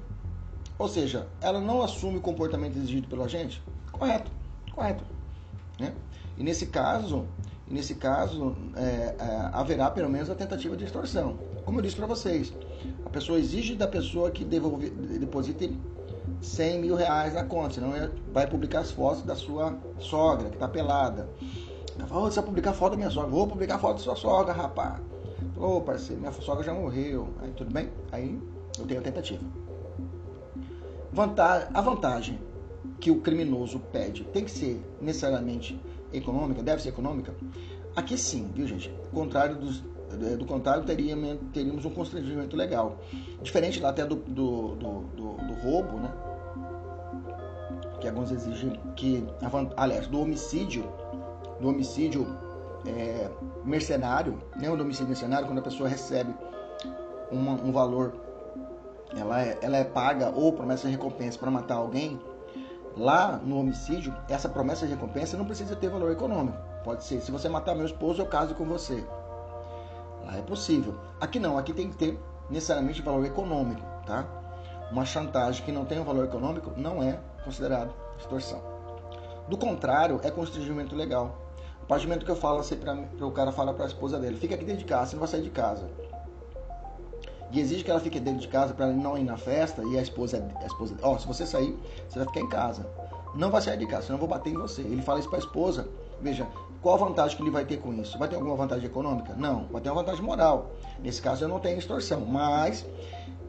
Ou 0.80 0.88
seja, 0.88 1.28
ela 1.40 1.62
não 1.62 1.84
assume 1.84 2.18
o 2.18 2.20
comportamento 2.20 2.78
exigido 2.78 3.08
pelo 3.08 3.24
agente? 3.24 3.62
Correto, 3.92 4.32
correto. 4.74 5.04
Né? 5.80 5.94
E 6.36 6.44
nesse 6.44 6.66
caso, 6.66 7.28
nesse 7.68 7.94
caso, 7.94 8.58
é, 8.76 9.16
é, 9.20 9.50
haverá 9.54 9.92
pelo 9.92 10.10
menos 10.10 10.32
a 10.32 10.36
tentativa 10.36 10.76
de 10.76 10.86
extorsão. 10.86 11.38
Como 11.64 11.78
eu 11.78 11.84
disse 11.84 11.96
para 11.96 12.08
vocês, 12.08 12.52
a 13.06 13.10
pessoa 13.12 13.38
exige 13.38 13.76
da 13.76 13.88
pessoa 13.88 14.32
que 14.32 14.44
devolve, 14.44 14.90
deposite 14.90 15.78
100 16.42 16.80
mil 16.80 16.96
reais 16.96 17.34
na 17.34 17.44
conta, 17.44 17.76
senão 17.76 17.96
é, 17.96 18.10
vai 18.32 18.48
publicar 18.48 18.80
as 18.80 18.92
fotos 18.92 19.24
da 19.24 19.36
sua 19.36 19.78
sogra, 20.00 20.50
que 20.50 20.56
está 20.56 20.68
pelada. 20.68 21.30
Ela 21.98 22.08
fala, 22.08 22.30
você 22.30 22.36
vai 22.36 22.46
publicar 22.46 22.74
foto 22.74 22.92
da 22.92 22.98
minha 22.98 23.10
sogra? 23.10 23.30
Vou 23.30 23.48
publicar 23.48 23.80
foto 23.80 23.98
da 23.98 24.04
sua 24.04 24.16
sogra, 24.16 24.54
rapaz. 24.54 25.00
Ô, 25.58 25.82
parceiro, 25.82 26.20
minha 26.20 26.34
sogra 26.34 26.64
já 26.64 26.74
morreu. 26.74 27.30
Aí, 27.42 27.52
tudo 27.52 27.72
bem? 27.72 27.90
Aí 28.12 28.40
eu 28.78 28.86
tenho 28.86 29.00
a 29.00 29.04
tentativa. 29.04 29.42
Vantagem, 31.12 31.70
a 31.74 31.82
vantagem 31.82 32.40
que 33.00 33.10
o 33.10 33.22
criminoso 33.22 33.80
pede 33.92 34.24
tem 34.26 34.44
que 34.44 34.52
ser 34.52 34.82
necessariamente 35.00 35.80
econômica, 36.12 36.62
deve 36.62 36.82
ser 36.82 36.90
econômica? 36.90 37.34
Aqui 37.96 38.18
sim, 38.18 38.52
viu 38.54 38.68
gente? 38.68 38.94
Contrário 39.14 39.56
dos 39.56 39.82
do 40.38 40.46
contrário, 40.46 40.84
teríamos, 40.84 41.40
teríamos 41.54 41.86
um 41.86 41.90
constrangimento 41.90 42.56
legal. 42.56 42.98
Diferente 43.42 43.80
lá 43.80 43.90
até 43.90 44.06
do, 44.06 44.16
do, 44.16 44.76
do, 44.76 45.00
do, 45.16 45.34
do 45.34 45.54
roubo, 45.62 45.98
né? 45.98 46.12
Que 48.00 48.08
alguns 48.08 48.32
exigem 48.32 48.80
que, 48.96 49.26
aliás, 49.76 50.08
do 50.08 50.22
homicídio, 50.22 50.88
do 51.60 51.70
homicídio 51.70 52.28
é, 52.86 53.30
mercenário, 53.64 54.42
né? 54.56 54.70
O 54.70 54.74
homicídio 54.74 55.08
mercenário, 55.08 55.48
quando 55.48 55.60
a 55.60 55.64
pessoa 55.64 55.90
recebe 55.90 56.34
uma, 57.32 57.54
um 57.54 57.72
valor, 57.72 58.14
ela 59.18 59.42
é, 59.42 59.58
ela 59.62 59.78
é 59.78 59.84
paga 59.84 60.30
ou 60.30 60.54
promessa 60.54 60.88
de 60.88 60.92
recompensa 60.94 61.40
para 61.40 61.50
matar 61.50 61.76
alguém, 61.76 62.20
lá 62.96 63.40
no 63.44 63.60
homicídio, 63.60 64.16
essa 64.30 64.48
promessa 64.48 64.86
de 64.86 64.94
recompensa 64.94 65.38
não 65.38 65.46
precisa 65.46 65.76
ter 65.76 65.90
valor 65.90 66.12
econômico. 66.12 66.58
Pode 66.84 67.04
ser, 67.04 67.22
se 67.22 67.32
você 67.32 67.50
matar 67.50 67.76
meu 67.76 67.86
esposo, 67.86 68.22
eu 68.22 68.28
caso 68.28 68.54
com 68.54 68.66
você. 68.66 69.04
Lá 70.26 70.38
é 70.38 70.42
possível. 70.42 70.96
Aqui 71.22 71.40
não, 71.40 71.58
aqui 71.58 71.74
tem 71.74 71.90
que 71.90 71.96
ter 71.96 72.20
necessariamente 72.50 73.02
valor 73.02 73.26
econômico, 73.26 73.82
tá? 74.06 74.26
Uma 74.92 75.06
chantagem 75.06 75.64
que 75.64 75.72
não 75.72 75.86
tem 75.86 76.00
um 76.00 76.04
valor 76.04 76.26
econômico 76.26 76.72
não 76.76 77.02
é 77.02 77.20
considerado 77.44 77.94
extorsão. 78.18 78.62
Do 79.48 79.58
contrário, 79.58 80.20
é 80.24 80.32
constrangimento 80.32 80.96
legal. 80.96 81.46
O 81.88 81.94
momento 81.94 82.26
que 82.26 82.32
eu 82.32 82.36
falo 82.36 82.60
assim 82.60 82.76
para 82.76 82.96
o 83.26 83.32
cara 83.32 83.52
fala 83.52 83.72
para 83.74 83.86
a 83.86 83.88
esposa 83.88 84.20
dele, 84.20 84.38
fica 84.38 84.56
aqui 84.56 84.66
dentro 84.66 84.80
de 84.80 84.86
casa, 84.86 85.12
você 85.12 85.16
não 85.16 85.20
vai 85.20 85.30
sair 85.30 85.44
de 85.44 85.52
casa. 85.52 85.88
E 87.52 87.60
exige 87.60 87.84
que 87.84 87.92
ela 87.92 88.00
fique 88.00 88.20
dentro 88.20 88.42
de 88.42 88.48
casa 88.48 88.74
para 88.74 88.88
não 88.88 89.16
ir 89.18 89.24
na 89.24 89.38
festa 89.38 89.84
e 89.84 89.98
a 89.98 90.02
esposa, 90.02 90.44
a 90.62 90.66
esposa, 90.66 90.96
ó, 91.04 91.14
oh, 91.14 91.20
se 91.20 91.28
você 91.28 91.46
sair, 91.46 91.78
você 92.10 92.18
vai 92.18 92.28
ficar 92.28 92.40
em 92.40 92.50
casa. 92.50 92.88
Não 93.36 93.52
vai 93.52 93.62
sair 93.62 93.78
de 93.78 93.86
casa, 93.86 94.08
senão 94.08 94.16
eu 94.16 94.20
vou 94.20 94.28
bater 94.28 94.52
em 94.52 94.58
você. 94.58 94.82
Ele 94.82 95.02
fala 95.02 95.20
isso 95.20 95.30
para 95.30 95.38
a 95.38 95.42
esposa. 95.42 95.88
Veja, 96.22 96.48
qual 96.82 96.96
a 96.96 96.98
vantagem 97.08 97.36
que 97.36 97.44
ele 97.44 97.52
vai 97.52 97.66
ter 97.66 97.78
com 97.78 97.94
isso? 97.94 98.18
Vai 98.18 98.28
ter 98.28 98.36
alguma 98.36 98.56
vantagem 98.56 98.86
econômica? 98.86 99.34
Não, 99.36 99.66
vai 99.72 99.82
ter 99.82 99.90
uma 99.90 100.02
vantagem 100.02 100.24
moral. 100.24 100.72
Nesse 101.00 101.22
caso 101.22 101.44
eu 101.44 101.48
não 101.48 101.60
tenho 101.60 101.78
extorsão, 101.78 102.22
mas 102.26 102.86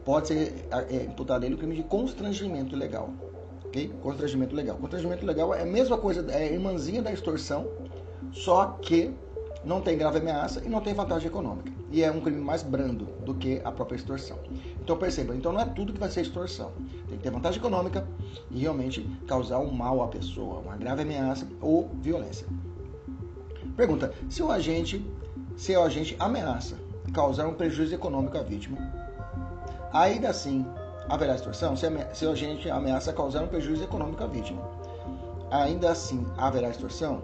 pode 0.03 0.29
ser 0.29 0.67
é, 0.71 1.03
imputado 1.03 1.45
ele 1.45 1.55
o 1.55 1.57
crime 1.57 1.75
de 1.75 1.83
constrangimento 1.83 2.75
legal. 2.75 3.09
Ok? 3.65 3.93
Constrangimento 4.01 4.55
legal. 4.55 4.77
Constrangimento 4.77 5.25
legal 5.25 5.53
é 5.53 5.61
a 5.61 5.65
mesma 5.65 5.97
coisa, 5.97 6.25
é 6.31 6.43
a 6.43 6.51
irmãzinha 6.51 7.01
da 7.01 7.11
extorsão, 7.11 7.67
só 8.31 8.77
que 8.81 9.13
não 9.63 9.81
tem 9.81 9.97
grave 9.97 10.19
ameaça 10.19 10.63
e 10.65 10.69
não 10.69 10.79
tem 10.79 10.93
vantagem 10.93 11.27
econômica. 11.27 11.71
E 11.91 12.01
é 12.03 12.11
um 12.11 12.21
crime 12.21 12.39
mais 12.39 12.63
brando 12.63 13.05
do 13.25 13.33
que 13.33 13.61
a 13.63 13.71
própria 13.71 13.97
extorsão. 13.97 14.37
Então 14.81 14.97
perceba, 14.97 15.35
então 15.35 15.51
não 15.51 15.59
é 15.59 15.65
tudo 15.65 15.93
que 15.93 15.99
vai 15.99 16.09
ser 16.09 16.21
extorsão. 16.21 16.71
Tem 17.07 17.17
que 17.17 17.23
ter 17.23 17.31
vantagem 17.31 17.59
econômica 17.59 18.07
e 18.49 18.59
realmente 18.59 19.03
causar 19.27 19.59
um 19.59 19.71
mal 19.71 20.01
à 20.01 20.07
pessoa, 20.07 20.59
uma 20.59 20.77
grave 20.77 21.01
ameaça 21.01 21.47
ou 21.61 21.89
violência. 22.01 22.47
Pergunta: 23.77 24.11
se 24.27 24.41
o 24.41 24.51
agente, 24.51 25.05
se 25.55 25.77
o 25.77 25.83
agente 25.83 26.15
ameaça 26.19 26.75
causar 27.13 27.47
um 27.47 27.53
prejuízo 27.53 27.93
econômico 27.93 28.35
à 28.35 28.41
vítima, 28.41 28.77
ainda 29.93 30.29
assim 30.29 30.65
haverá 31.07 31.35
extorsão? 31.35 31.77
Se, 31.77 31.87
se 32.13 32.25
o 32.25 32.31
agente 32.31 32.69
ameaça 32.71 33.13
causar 33.13 33.43
um 33.43 33.47
prejuízo 33.47 33.83
econômico 33.83 34.23
à 34.23 34.27
vítima, 34.27 34.67
ainda 35.51 35.91
assim 35.91 36.25
haverá 36.37 36.69
extorsão? 36.69 37.21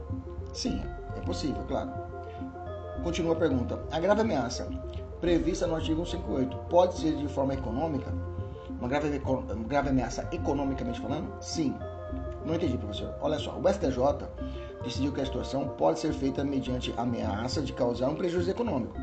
Sim, 0.54 0.80
é 1.18 1.22
possível, 1.22 1.64
claro. 1.68 1.92
Continua 3.04 3.34
a 3.34 3.38
pergunta: 3.38 3.80
a 3.92 4.00
grave 4.00 4.22
ameaça 4.22 4.70
prevista 5.20 5.66
no 5.66 5.74
artigo 5.74 6.06
158 6.06 6.56
pode 6.70 7.00
ser 7.00 7.16
de 7.16 7.28
forma 7.30 7.56
econômica? 7.56 8.14
Uma 8.80 8.88
grave, 8.88 9.20
grave 9.68 9.90
ameaça 9.90 10.28
economicamente 10.32 11.02
falando? 11.02 11.34
Sim. 11.42 11.76
Não 12.46 12.56
entendi, 12.56 12.78
professor. 12.78 13.16
Olha 13.22 13.40
só, 13.40 13.58
o 13.58 13.70
STJ 13.70 13.98
decidiu 14.84 15.12
que 15.12 15.20
a 15.20 15.24
extorsão 15.24 15.68
pode 15.70 16.00
ser 16.00 16.14
feita 16.14 16.44
mediante 16.44 16.94
ameaça 16.98 17.62
de 17.62 17.74
causar 17.74 18.10
um 18.10 18.16
prejuízo 18.16 18.52
econômico. 18.52 18.96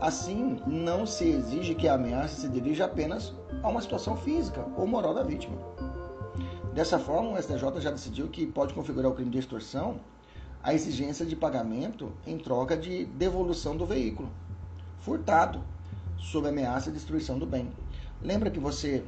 Assim, 0.00 0.58
não 0.66 1.04
se 1.04 1.28
exige 1.28 1.74
que 1.74 1.86
a 1.86 1.94
ameaça 1.94 2.40
se 2.40 2.48
dirija 2.48 2.86
apenas 2.86 3.34
a 3.62 3.68
uma 3.68 3.82
situação 3.82 4.16
física 4.16 4.64
ou 4.76 4.86
moral 4.86 5.14
da 5.14 5.22
vítima. 5.22 5.56
Dessa 6.72 6.98
forma, 6.98 7.32
o 7.32 7.42
STJ 7.42 7.80
já 7.80 7.90
decidiu 7.90 8.28
que 8.28 8.46
pode 8.46 8.72
configurar 8.72 9.10
o 9.10 9.14
crime 9.14 9.30
de 9.30 9.38
extorsão 9.38 10.00
a 10.62 10.74
exigência 10.74 11.24
de 11.24 11.34
pagamento 11.34 12.12
em 12.26 12.36
troca 12.36 12.76
de 12.76 13.06
devolução 13.06 13.76
do 13.76 13.86
veículo 13.86 14.30
furtado, 15.00 15.62
sob 16.18 16.48
ameaça 16.48 16.90
de 16.90 16.96
destruição 16.96 17.38
do 17.38 17.46
bem. 17.46 17.72
Lembra 18.22 18.50
que 18.50 18.60
você 18.60 19.02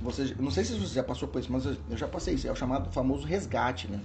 você, 0.00 0.36
não 0.38 0.50
sei 0.50 0.62
se 0.64 0.78
você 0.78 0.94
já 0.94 1.02
passou 1.02 1.26
por 1.26 1.40
isso, 1.40 1.50
mas 1.50 1.64
eu 1.64 1.96
já 1.96 2.06
passei 2.06 2.34
isso, 2.34 2.46
é 2.46 2.52
o 2.52 2.56
chamado 2.56 2.90
famoso 2.92 3.26
resgate, 3.26 3.88
né? 3.88 4.00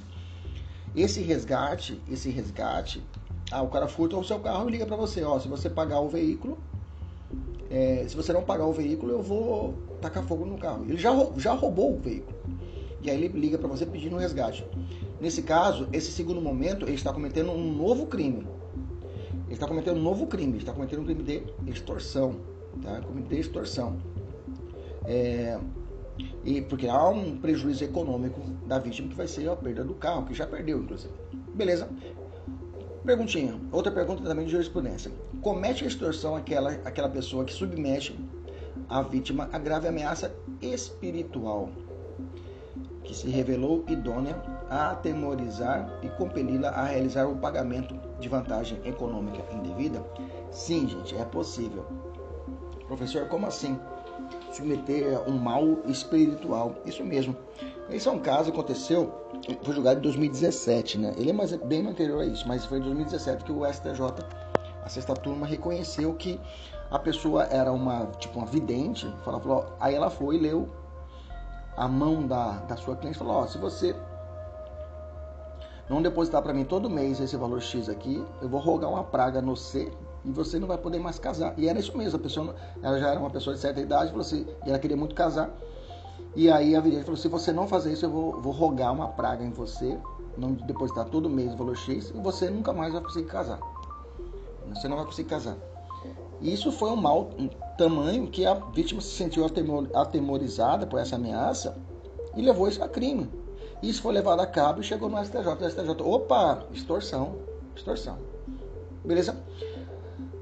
Esse 0.96 1.22
resgate, 1.22 2.02
esse 2.10 2.30
resgate, 2.30 3.02
ah, 3.52 3.62
o 3.62 3.68
cara 3.70 3.88
furta 3.88 4.18
o 4.18 4.24
seu 4.24 4.40
carro 4.40 4.68
e 4.68 4.72
liga 4.74 4.86
para 4.86 4.96
você, 4.96 5.24
ó, 5.24 5.40
se 5.40 5.48
você 5.48 5.70
pagar 5.70 6.00
o 6.00 6.10
veículo, 6.10 6.58
é, 7.70 8.06
se 8.08 8.16
você 8.16 8.34
não 8.34 8.44
pagar 8.44 8.66
o 8.66 8.74
veículo, 8.74 9.14
eu 9.14 9.22
vou 9.22 9.74
tacar 10.02 10.24
fogo 10.24 10.46
no 10.46 10.58
carro. 10.58 10.84
Ele 10.84 10.98
já, 10.98 11.12
já 11.38 11.54
roubou 11.54 11.96
o 11.96 12.00
veículo. 12.00 12.38
E 13.02 13.10
aí 13.10 13.24
ele 13.24 13.40
liga 13.40 13.58
para 13.58 13.68
você 13.68 13.86
pedindo 13.86 14.16
um 14.16 14.20
resgate. 14.20 14.66
Nesse 15.20 15.42
caso, 15.42 15.88
esse 15.94 16.12
segundo 16.12 16.42
momento, 16.42 16.86
ele 16.86 16.96
está 16.96 17.14
cometendo 17.14 17.52
um 17.52 17.74
novo 17.74 18.08
crime. 18.08 18.46
Ele 19.46 19.54
está 19.54 19.68
cometendo 19.68 19.98
um 19.98 20.02
novo 20.02 20.28
crime, 20.28 20.54
ele 20.54 20.60
está 20.60 20.74
cometendo 20.74 21.02
um 21.02 21.06
crime 21.06 21.24
de 21.24 21.44
extorsão. 21.68 22.36
Tá? 22.82 23.00
Crime 23.00 23.22
de 23.24 23.40
extorsão. 23.40 23.98
É, 25.06 25.58
e 26.44 26.62
porque 26.62 26.88
há 26.88 27.08
um 27.10 27.38
prejuízo 27.38 27.84
econômico 27.84 28.42
da 28.66 28.80
vítima 28.80 29.10
que 29.10 29.16
vai 29.16 29.28
ser 29.28 29.50
a 29.50 29.56
perda 29.56 29.84
do 29.84 29.94
carro, 29.94 30.26
que 30.26 30.34
já 30.34 30.48
perdeu, 30.48 30.80
inclusive. 30.80 31.14
Beleza? 31.54 31.90
Perguntinha, 33.06 33.60
outra 33.72 33.92
pergunta 33.92 34.24
também 34.24 34.46
de 34.46 34.52
jurisprudência. 34.52 35.12
Comete 35.42 35.84
a 35.84 35.88
extorsão 35.88 36.36
aquela, 36.36 36.72
aquela 36.86 37.10
pessoa 37.10 37.44
que 37.44 37.54
submete 37.54 38.16
a 38.88 39.02
vítima 39.02 39.50
a 39.52 39.58
grave 39.58 39.88
ameaça 39.88 40.36
espiritual, 40.62 41.70
que 43.04 43.16
se 43.16 43.30
revelou 43.30 43.84
idônea 43.88 44.36
a 44.70 44.92
atemorizar 44.92 46.00
e 46.04 46.10
compeli-la 46.10 46.70
a 46.70 46.86
realizar 46.86 47.26
o 47.26 47.38
pagamento 47.38 47.96
de 48.20 48.30
vantagem 48.30 48.80
econômica 48.86 49.44
indevida? 49.52 50.06
Sim, 50.52 50.88
gente, 50.88 51.16
é 51.16 51.26
possível. 51.26 51.86
Professor, 52.86 53.28
como 53.28 53.48
assim? 53.48 53.80
Submeter 54.52 55.22
um 55.28 55.38
mal 55.38 55.80
espiritual. 55.86 56.76
Isso 56.86 57.04
mesmo. 57.04 57.36
Esse 57.90 58.08
é 58.08 58.12
um 58.12 58.20
caso 58.20 58.52
que 58.52 58.58
aconteceu, 58.58 59.12
foi 59.64 59.74
julgado 59.74 60.00
em 60.00 60.04
2017, 60.04 60.98
né? 60.98 61.14
Ele 61.18 61.30
é 61.30 61.34
mais, 61.34 61.52
bem 61.54 61.86
anterior 61.86 62.22
a 62.22 62.26
isso, 62.26 62.48
mas 62.48 62.66
foi 62.66 62.80
em 62.80 62.82
2017 62.82 63.44
que 63.44 63.52
o 63.52 63.66
STJ, 63.66 64.02
a 64.84 64.90
sexta 64.90 65.14
turma, 65.14 65.46
reconheceu 65.46 66.14
que 66.14 66.40
a 66.90 66.98
pessoa 66.98 67.44
era 67.46 67.72
uma, 67.72 68.06
tipo, 68.18 68.38
uma 68.40 68.46
vidente, 68.46 69.14
falou, 69.24 69.42
falou, 69.42 69.66
aí 69.80 69.96
ela 69.96 70.10
foi 70.10 70.36
e 70.36 70.40
leu 70.40 70.70
a 71.76 71.88
mão 71.88 72.26
da, 72.26 72.58
da 72.60 72.78
sua 72.78 72.96
cliente 72.96 73.16
e 73.16 73.20
falou, 73.20 73.36
ó, 73.36 73.48
se 73.48 73.58
você 73.58 73.96
não 75.90 76.02
depositar 76.02 76.42
para 76.42 76.54
mim 76.54 76.64
todo 76.64 76.90
mês 76.90 77.20
esse 77.20 77.36
valor 77.36 77.62
X 77.62 77.90
aqui, 77.90 78.26
eu 78.42 78.48
vou 78.48 78.62
rogar 78.62 78.90
uma 78.90 79.04
praga 79.04 79.42
no 79.42 79.58
C 79.58 79.92
e 80.24 80.32
você 80.32 80.60
não 80.60 80.68
vai 80.68 80.78
poder 80.78 81.00
mais 81.00 81.18
casar. 81.18 81.54
E 81.58 81.68
era 81.68 81.80
isso 81.80 81.98
mesmo, 81.98 82.18
a 82.18 82.22
pessoa, 82.22 82.56
ela 82.82 83.00
já 83.00 83.10
era 83.10 83.20
uma 83.20 83.30
pessoa 83.30 83.56
de 83.56 83.62
certa 83.62 83.80
idade, 83.82 84.10
falou 84.10 84.22
assim, 84.22 84.46
e 84.66 84.70
ela 84.70 84.80
queria 84.80 84.98
muito 84.98 85.16
casar. 85.16 85.52
E 86.36 86.50
aí 86.50 86.76
a 86.76 86.80
vidente 86.80 87.04
falou: 87.04 87.18
se 87.18 87.28
você 87.28 87.52
não 87.52 87.68
fazer 87.68 87.92
isso, 87.92 88.06
eu 88.06 88.10
vou, 88.10 88.42
vou 88.42 88.54
rogar 88.54 88.94
uma 88.94 89.10
praga 89.10 89.44
em 89.44 89.52
você, 89.52 89.98
não 90.38 90.54
depositar 90.54 91.06
todo 91.06 91.30
mês 91.30 91.54
o 91.54 91.58
valor 91.58 91.76
X, 91.76 92.12
e 92.16 92.20
você 92.20 92.50
nunca 92.50 92.72
mais 92.72 92.94
vai 92.94 93.02
conseguir 93.02 93.28
casar. 93.28 93.60
Você 94.70 94.88
não 94.88 94.96
vai 94.96 95.06
conseguir 95.06 95.30
casar. 95.30 95.58
Isso 96.42 96.72
foi 96.72 96.90
um 96.90 96.96
mal 96.96 97.30
um 97.38 97.48
tamanho 97.78 98.28
que 98.28 98.46
a 98.46 98.56
vítima 98.56 99.02
se 99.02 99.10
sentiu 99.10 99.46
atemorizada 99.94 100.88
por 100.88 101.00
essa 101.00 101.16
ameaça 101.16 101.78
e 102.36 102.42
levou 102.42 102.68
isso 102.68 102.84
a 102.84 102.88
crime. 102.88 103.30
Isso 103.84 104.02
foi 104.02 104.14
levado 104.14 104.40
a 104.40 104.48
cabo 104.48 104.82
e 104.82 104.84
chegou 104.84 105.10
no 105.10 105.24
STJ. 105.24 105.48
O 105.48 105.70
STJ, 105.70 106.02
opa, 106.04 106.66
extorsão, 106.72 107.36
extorsão. 107.76 108.18
Beleza? 109.04 109.36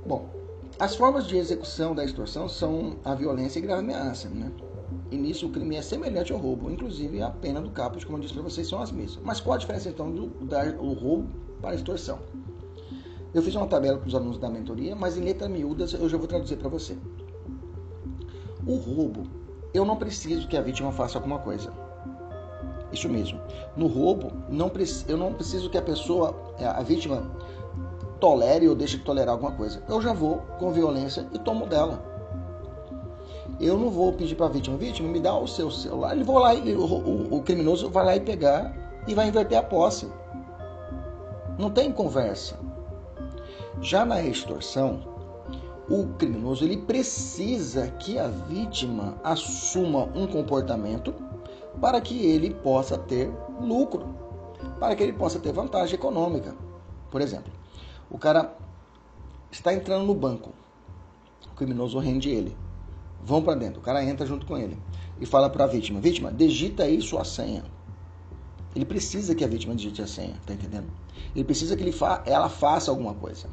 Bom, 0.10 0.28
as 0.80 0.96
formas 0.96 1.28
de 1.28 1.38
execução 1.38 1.94
da 1.94 2.04
extorsão 2.04 2.50
são 2.50 2.96
a 3.06 3.14
violência 3.14 3.60
e 3.60 3.62
grave 3.62 3.84
ameaça, 3.84 4.28
né? 4.28 4.52
E 5.12 5.16
nisso 5.16 5.46
o 5.46 5.52
crime 5.52 5.76
é 5.76 5.84
semelhante 5.84 6.34
ao 6.34 6.40
roubo, 6.40 6.72
inclusive 6.72 7.22
a 7.22 7.30
pena 7.30 7.62
do 7.62 7.70
caput, 7.70 8.04
como 8.08 8.18
eu 8.18 8.22
disse 8.24 8.34
para 8.34 8.42
vocês, 8.42 8.68
são 8.68 8.82
as 8.82 8.92
mesmas. 8.92 9.24
Mas 9.24 9.40
qual 9.40 9.54
a 9.54 9.60
diferença 9.60 9.88
então 9.88 10.10
do 10.10 10.30
dar 10.46 10.74
o 10.80 10.94
roubo 10.94 11.30
para 11.62 11.70
a 11.70 11.76
extorsão? 11.76 12.18
Eu 13.36 13.44
fiz 13.44 13.54
uma 13.54 13.68
tabela 13.68 14.00
para 14.00 14.08
os 14.08 14.16
alunos 14.16 14.40
da 14.40 14.50
mentoria, 14.50 14.96
mas 14.96 15.16
em 15.16 15.22
letras 15.22 15.48
miúdas 15.48 15.94
eu 15.94 16.10
já 16.10 16.18
vou 16.18 16.26
traduzir 16.26 16.58
para 16.58 16.70
você. 16.70 16.98
O 18.66 18.78
roubo, 18.78 19.26
eu 19.76 19.86
não 19.86 19.96
preciso 19.96 20.48
que 20.48 20.58
a 20.58 20.62
vítima 20.62 20.92
faça 20.92 21.20
alguma 21.20 21.38
coisa. 21.38 21.72
Isso 22.92 23.08
mesmo. 23.08 23.40
No 23.78 23.86
roubo, 23.86 24.32
não, 24.50 24.72
eu 25.08 25.18
não 25.18 25.36
preciso 25.36 25.70
que 25.70 25.78
a 25.78 25.84
pessoa, 25.84 26.36
a 26.58 26.82
vítima, 26.82 27.30
tolere 28.20 28.68
ou 28.68 28.76
deixe 28.76 28.98
de 28.98 29.04
tolerar 29.04 29.34
alguma 29.34 29.52
coisa. 29.52 29.82
Eu 29.88 30.02
já 30.02 30.14
vou 30.14 30.38
com 30.60 30.72
violência 30.72 31.28
e 31.34 31.40
tomo 31.40 31.66
dela. 31.66 32.04
Eu 33.60 33.78
não 33.78 33.90
vou 33.90 34.14
pedir 34.14 34.36
para 34.36 34.46
a 34.46 34.50
vítima, 34.50 34.78
vítima, 34.78 35.10
me 35.10 35.20
dá 35.20 35.38
o 35.38 35.48
seu 35.48 35.70
celular. 35.70 36.16
Ele 36.16 36.24
vai 36.24 36.36
lá, 36.36 36.56
ele, 36.56 36.76
o, 36.76 36.86
o, 36.86 37.36
o 37.36 37.44
criminoso 37.44 37.90
vai 37.90 38.06
lá 38.06 38.16
e 38.16 38.20
pegar 38.22 38.74
e 39.08 39.14
vai 39.14 39.28
inverter 39.28 39.58
a 39.58 39.64
posse. 39.64 40.08
Não 41.58 41.70
tem 41.70 41.92
conversa. 41.92 42.58
Já 43.82 44.06
na 44.06 44.22
extorsão, 44.22 45.02
o 45.90 46.08
criminoso 46.18 46.64
ele 46.64 46.78
precisa 46.78 47.88
que 47.88 48.20
a 48.20 48.28
vítima 48.28 49.16
assuma 49.24 50.10
um 50.16 50.28
comportamento 50.28 51.14
para 51.82 52.00
que 52.00 52.26
ele 52.26 52.54
possa 52.54 52.98
ter 52.98 53.32
lucro, 53.60 54.08
para 54.80 54.96
que 54.96 55.04
ele 55.04 55.14
possa 55.14 55.40
ter 55.40 55.52
vantagem 55.52 55.96
econômica. 55.96 56.56
Por 57.10 57.22
exemplo, 57.22 57.52
o 58.10 58.18
cara 58.18 58.56
está 59.52 59.74
entrando 59.74 60.06
no 60.06 60.14
banco, 60.14 60.52
o 61.52 61.56
criminoso 61.56 62.00
rende 62.00 62.30
ele. 62.30 62.56
Vão 63.22 63.42
para 63.42 63.56
dentro, 63.56 63.80
o 63.80 63.84
cara 63.84 64.04
entra 64.04 64.26
junto 64.26 64.46
com 64.46 64.58
ele 64.58 64.78
e 65.20 65.26
fala 65.26 65.50
para 65.50 65.66
a 65.66 65.68
vítima: 65.68 66.00
Vítima, 66.00 66.32
digita 66.32 66.84
aí 66.84 67.02
sua 67.02 67.24
senha. 67.26 67.64
Ele 68.76 68.86
precisa 68.86 69.34
que 69.36 69.44
a 69.44 69.48
vítima 69.48 69.76
digite 69.76 70.02
a 70.02 70.08
senha, 70.08 70.36
tá 70.46 70.54
entendendo? 70.54 70.88
Ele 71.36 71.44
precisa 71.44 71.76
que 71.76 71.84
ele 71.84 71.92
fa 71.92 72.24
ela 72.26 72.50
faça 72.50 72.92
alguma 72.92 73.14
coisa. 73.14 73.50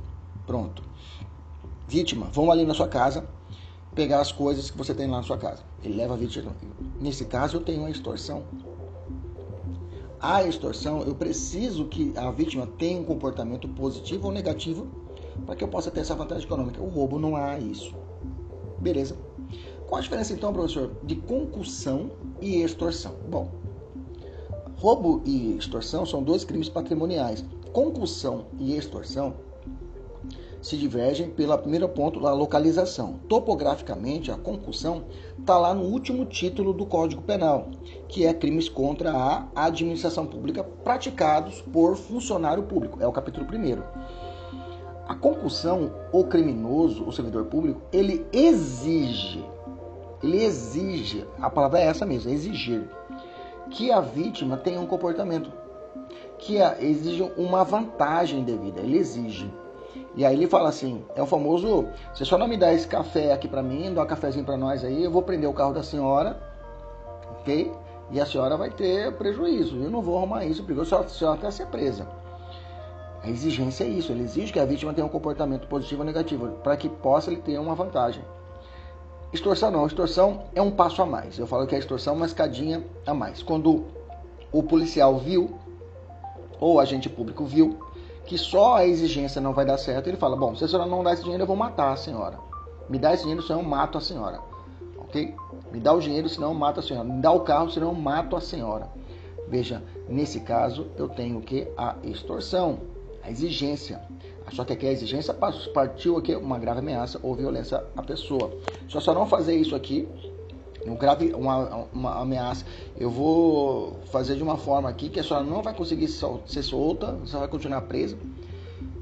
Pronto. 0.46 0.82
Vítima, 1.88 2.26
vão 2.26 2.50
ali 2.50 2.64
na 2.64 2.74
sua 2.74 2.88
casa 2.88 3.26
pegar 3.94 4.20
as 4.20 4.30
coisas 4.30 4.70
que 4.70 4.76
você 4.76 4.94
tem 4.94 5.08
lá 5.08 5.16
na 5.16 5.22
sua 5.22 5.38
casa. 5.38 5.62
Ele 5.82 5.94
leva 5.94 6.14
a 6.14 6.16
vítima. 6.16 6.54
Nesse 7.00 7.24
caso, 7.24 7.56
eu 7.56 7.60
tenho 7.62 7.80
uma 7.80 7.90
extorsão. 7.90 8.44
A 10.28 10.42
extorsão, 10.42 11.02
eu 11.02 11.14
preciso 11.14 11.84
que 11.84 12.12
a 12.16 12.32
vítima 12.32 12.66
tenha 12.66 12.98
um 12.98 13.04
comportamento 13.04 13.68
positivo 13.68 14.26
ou 14.26 14.32
negativo 14.32 14.88
para 15.46 15.54
que 15.54 15.62
eu 15.62 15.68
possa 15.68 15.88
ter 15.88 16.00
essa 16.00 16.16
vantagem 16.16 16.44
econômica. 16.44 16.82
O 16.82 16.88
roubo 16.88 17.16
não 17.16 17.36
há 17.36 17.60
isso. 17.60 17.94
Beleza? 18.80 19.16
Qual 19.86 20.00
a 20.00 20.02
diferença 20.02 20.32
então, 20.32 20.52
professor, 20.52 20.90
de 21.04 21.14
concussão 21.14 22.10
e 22.40 22.60
extorsão? 22.60 23.14
Bom, 23.30 23.52
roubo 24.74 25.22
e 25.24 25.56
extorsão 25.56 26.04
são 26.04 26.24
dois 26.24 26.44
crimes 26.44 26.68
patrimoniais. 26.68 27.44
Concussão 27.72 28.46
e 28.58 28.76
extorsão 28.76 29.36
se 30.66 30.76
divergem 30.76 31.30
pelo 31.30 31.56
primeiro 31.56 31.88
ponto 31.88 32.18
da 32.18 32.32
localização. 32.32 33.20
Topograficamente, 33.28 34.32
a 34.32 34.36
concussão 34.36 35.04
está 35.38 35.56
lá 35.56 35.72
no 35.72 35.84
último 35.84 36.24
título 36.24 36.72
do 36.72 36.84
Código 36.84 37.22
Penal, 37.22 37.68
que 38.08 38.26
é 38.26 38.34
crimes 38.34 38.68
contra 38.68 39.12
a 39.12 39.46
administração 39.54 40.26
pública 40.26 40.64
praticados 40.64 41.62
por 41.62 41.96
funcionário 41.96 42.64
público. 42.64 43.00
É 43.00 43.06
o 43.06 43.12
capítulo 43.12 43.46
1. 43.46 43.80
A 45.06 45.14
concussão, 45.14 45.92
o 46.12 46.24
criminoso, 46.24 47.04
o 47.04 47.12
servidor 47.12 47.44
público, 47.44 47.80
ele 47.92 48.26
exige, 48.32 49.44
ele 50.20 50.42
exige, 50.42 51.24
a 51.38 51.48
palavra 51.48 51.78
é 51.78 51.84
essa 51.84 52.04
mesmo, 52.04 52.32
exigir, 52.32 52.90
que 53.70 53.92
a 53.92 54.00
vítima 54.00 54.56
tenha 54.56 54.80
um 54.80 54.86
comportamento, 54.86 55.52
que 56.40 56.56
exija 56.80 57.32
uma 57.36 57.62
vantagem 57.62 58.42
devida, 58.42 58.80
ele 58.80 58.98
exige. 58.98 59.48
E 60.16 60.24
aí 60.24 60.34
ele 60.34 60.46
fala 60.46 60.70
assim, 60.70 61.04
é 61.14 61.22
o 61.22 61.26
famoso, 61.26 61.88
você 62.12 62.24
só 62.24 62.38
não 62.38 62.48
me 62.48 62.56
dá 62.56 62.72
esse 62.72 62.88
café 62.88 63.32
aqui 63.32 63.46
para 63.46 63.62
mim, 63.62 63.92
dá 63.92 64.02
um 64.02 64.06
cafezinho 64.06 64.46
para 64.46 64.56
nós 64.56 64.82
aí, 64.82 65.04
eu 65.04 65.10
vou 65.10 65.22
prender 65.22 65.48
o 65.48 65.52
carro 65.52 65.74
da 65.74 65.82
senhora, 65.82 66.40
ok? 67.38 67.70
E 68.10 68.18
a 68.18 68.24
senhora 68.24 68.56
vai 68.56 68.70
ter 68.70 69.12
prejuízo, 69.16 69.76
eu 69.76 69.90
não 69.90 70.00
vou 70.00 70.16
arrumar 70.16 70.46
isso, 70.46 70.64
porque 70.64 70.80
a 70.80 71.08
senhora 71.08 71.38
quer 71.38 71.52
ser 71.52 71.66
presa. 71.66 72.08
A 73.22 73.28
exigência 73.28 73.84
é 73.84 73.88
isso, 73.88 74.10
ele 74.10 74.22
exige 74.22 74.52
que 74.52 74.58
a 74.58 74.64
vítima 74.64 74.94
tenha 74.94 75.06
um 75.06 75.10
comportamento 75.10 75.66
positivo 75.66 76.00
ou 76.00 76.06
negativo, 76.06 76.48
para 76.62 76.78
que 76.78 76.88
possa 76.88 77.30
ele 77.30 77.42
ter 77.42 77.58
uma 77.58 77.74
vantagem. 77.74 78.24
Extorsão 79.32 79.70
não, 79.70 79.86
extorsão 79.86 80.44
é 80.54 80.62
um 80.62 80.70
passo 80.70 81.02
a 81.02 81.06
mais. 81.06 81.38
Eu 81.38 81.46
falo 81.46 81.66
que 81.66 81.74
a 81.74 81.78
extorsão 81.78 82.14
é 82.14 82.16
uma 82.16 82.26
escadinha 82.26 82.82
a 83.04 83.12
mais. 83.12 83.42
Quando 83.42 83.84
o 84.52 84.62
policial 84.62 85.18
viu, 85.18 85.58
ou 86.58 86.74
o 86.74 86.80
agente 86.80 87.08
público 87.10 87.44
viu, 87.44 87.78
que 88.26 88.36
só 88.36 88.74
a 88.74 88.86
exigência 88.86 89.40
não 89.40 89.52
vai 89.52 89.64
dar 89.64 89.78
certo, 89.78 90.08
ele 90.08 90.16
fala: 90.16 90.36
Bom, 90.36 90.54
se 90.54 90.64
a 90.64 90.68
senhora 90.68 90.88
não 90.88 91.02
dá 91.02 91.12
esse 91.12 91.22
dinheiro, 91.22 91.44
eu 91.44 91.46
vou 91.46 91.56
matar 91.56 91.92
a 91.92 91.96
senhora. 91.96 92.38
Me 92.88 92.98
dá 92.98 93.14
esse 93.14 93.22
dinheiro, 93.22 93.42
senão 93.42 93.60
eu 93.60 93.66
mato 93.66 93.98
a 93.98 94.00
senhora. 94.00 94.40
Ok? 94.98 95.34
Me 95.72 95.80
dá 95.80 95.92
o 95.92 96.00
dinheiro, 96.00 96.28
senão 96.28 96.48
eu 96.48 96.54
mato 96.54 96.80
a 96.80 96.82
senhora. 96.82 97.08
Me 97.08 97.20
dá 97.20 97.32
o 97.32 97.40
carro, 97.40 97.70
senão 97.70 97.88
eu 97.88 97.94
mato 97.94 98.36
a 98.36 98.40
senhora. 98.40 98.88
Veja, 99.48 99.82
nesse 100.08 100.40
caso, 100.40 100.88
eu 100.96 101.08
tenho 101.08 101.40
que 101.40 101.68
a 101.76 101.96
extorsão, 102.02 102.78
a 103.22 103.30
exigência. 103.30 104.00
Só 104.52 104.64
que 104.64 104.72
aqui 104.72 104.86
a 104.86 104.92
exigência 104.92 105.34
partiu 105.74 106.16
aqui 106.16 106.34
uma 106.34 106.58
grave 106.58 106.78
ameaça 106.78 107.18
ou 107.22 107.34
violência 107.34 107.82
à 107.96 108.02
pessoa. 108.02 108.52
Só 108.88 109.00
só 109.00 109.12
não 109.12 109.26
fazer 109.26 109.56
isso 109.56 109.74
aqui 109.74 110.08
um 110.88 110.96
grave, 110.96 111.32
uma, 111.34 111.86
uma 111.92 112.20
ameaça. 112.20 112.64
Eu 112.96 113.10
vou 113.10 113.98
fazer 114.10 114.36
de 114.36 114.42
uma 114.42 114.56
forma 114.56 114.88
aqui 114.88 115.08
que 115.08 115.20
a 115.20 115.24
senhora 115.24 115.44
não 115.44 115.62
vai 115.62 115.74
conseguir 115.74 116.08
sol, 116.08 116.42
ser 116.46 116.62
solta, 116.62 117.12
você 117.12 117.36
vai 117.36 117.48
continuar 117.48 117.82
presa. 117.82 118.16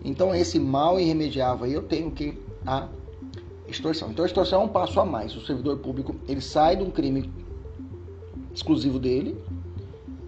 Então 0.04 0.34
esse 0.34 0.58
mal 0.58 0.98
irremediável 0.98 1.66
eu 1.66 1.82
tenho 1.82 2.10
que 2.10 2.38
a 2.66 2.88
extorsão. 3.68 4.10
Então 4.10 4.24
a 4.24 4.26
extorsão 4.26 4.62
é 4.62 4.64
um 4.64 4.68
passo 4.68 5.00
a 5.00 5.04
mais. 5.04 5.34
O 5.36 5.44
servidor 5.44 5.78
público 5.78 6.14
ele 6.28 6.40
sai 6.40 6.76
de 6.76 6.82
um 6.82 6.90
crime 6.90 7.30
exclusivo 8.54 8.98
dele 8.98 9.36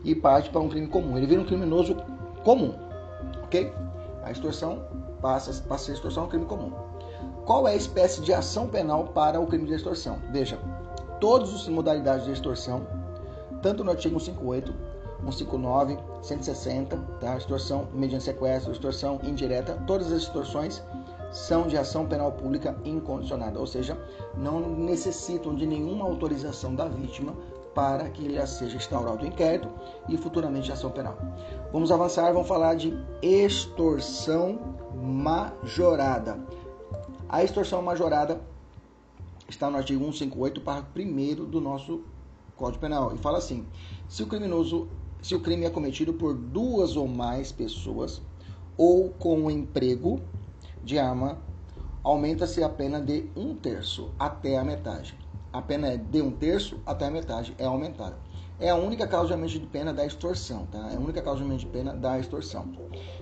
e 0.04 0.14
parte 0.14 0.50
para 0.50 0.60
um 0.60 0.68
crime 0.68 0.86
comum. 0.86 1.16
Ele 1.16 1.26
vira 1.26 1.40
um 1.40 1.44
criminoso 1.44 1.96
comum, 2.44 2.74
ok? 3.44 3.72
A 4.22 4.30
extorsão 4.30 4.82
passa, 5.20 5.52
passa 5.62 5.74
a 5.74 5.78
ser 5.86 5.92
extorsão 5.92 6.24
um 6.24 6.28
crime 6.28 6.46
comum. 6.46 6.72
Qual 7.44 7.68
é 7.68 7.72
a 7.72 7.76
espécie 7.76 8.20
de 8.22 8.32
ação 8.32 8.66
penal 8.66 9.04
para 9.08 9.40
o 9.40 9.46
crime 9.46 9.66
de 9.66 9.74
extorsão? 9.74 10.18
Veja, 10.32 10.58
todas 11.20 11.54
as 11.54 11.68
modalidades 11.68 12.24
de 12.24 12.32
extorsão, 12.32 12.86
tanto 13.62 13.82
no 13.82 13.90
artigo 13.90 14.18
158, 14.20 14.74
159, 15.24 15.98
160, 16.22 16.96
tá? 17.20 17.36
extorsão 17.36 17.88
mediante 17.92 18.24
sequestro, 18.24 18.72
extorsão 18.72 19.20
indireta, 19.22 19.74
todas 19.86 20.12
as 20.12 20.22
extorsões 20.22 20.82
são 21.30 21.66
de 21.66 21.76
ação 21.76 22.06
penal 22.06 22.32
pública 22.32 22.76
incondicionada, 22.84 23.58
ou 23.58 23.66
seja, 23.66 23.98
não 24.36 24.60
necessitam 24.60 25.54
de 25.54 25.66
nenhuma 25.66 26.04
autorização 26.04 26.74
da 26.74 26.86
vítima 26.86 27.34
para 27.74 28.08
que 28.08 28.26
lhe 28.26 28.46
seja 28.46 28.76
instaurado 28.76 29.22
o 29.22 29.26
inquérito 29.26 29.68
e 30.08 30.16
futuramente 30.16 30.72
ação 30.72 30.90
penal. 30.90 31.18
Vamos 31.72 31.92
avançar, 31.92 32.32
vamos 32.32 32.48
falar 32.48 32.74
de 32.74 32.96
extorsão 33.20 34.58
majorada. 34.94 36.38
A 37.28 37.44
extorsão 37.44 37.82
majorada 37.82 38.40
está 39.48 39.70
no 39.70 39.76
artigo 39.76 40.04
158, 40.04 40.60
parágrafo 40.60 40.98
1 40.98 41.44
do 41.50 41.60
nosso 41.60 42.02
Código 42.56 42.80
Penal. 42.80 43.14
E 43.14 43.18
fala 43.18 43.38
assim: 43.38 43.66
se 44.08 44.22
o 44.22 44.26
criminoso, 44.26 44.88
se 45.22 45.34
o 45.34 45.40
crime 45.40 45.66
é 45.66 45.70
cometido 45.70 46.14
por 46.14 46.34
duas 46.34 46.96
ou 46.96 47.06
mais 47.06 47.52
pessoas 47.52 48.22
ou 48.76 49.10
com 49.10 49.44
o 49.44 49.50
emprego 49.50 50.20
de 50.82 50.98
arma, 50.98 51.38
aumenta-se 52.02 52.62
a 52.62 52.68
pena 52.68 53.00
de 53.00 53.26
um 53.36 53.54
terço 53.54 54.10
até 54.18 54.56
a 54.58 54.64
metade. 54.64 55.18
A 55.52 55.62
pena 55.62 55.88
é 55.88 55.96
de 55.96 56.20
um 56.20 56.30
terço 56.30 56.78
até 56.84 57.06
a 57.06 57.10
metade, 57.10 57.54
é 57.58 57.64
aumentada. 57.64 58.16
É 58.58 58.70
a 58.70 58.76
única 58.76 59.06
causa 59.06 59.28
de 59.28 59.32
aumento 59.34 59.58
de 59.58 59.66
pena 59.66 59.92
da 59.92 60.06
extorsão, 60.06 60.66
tá? 60.66 60.90
É 60.90 60.96
a 60.96 60.98
única 60.98 61.20
causa 61.20 61.38
de 61.38 61.42
aumento 61.44 61.60
de 61.60 61.66
pena 61.66 61.94
da 61.94 62.18
extorsão. 62.18 62.72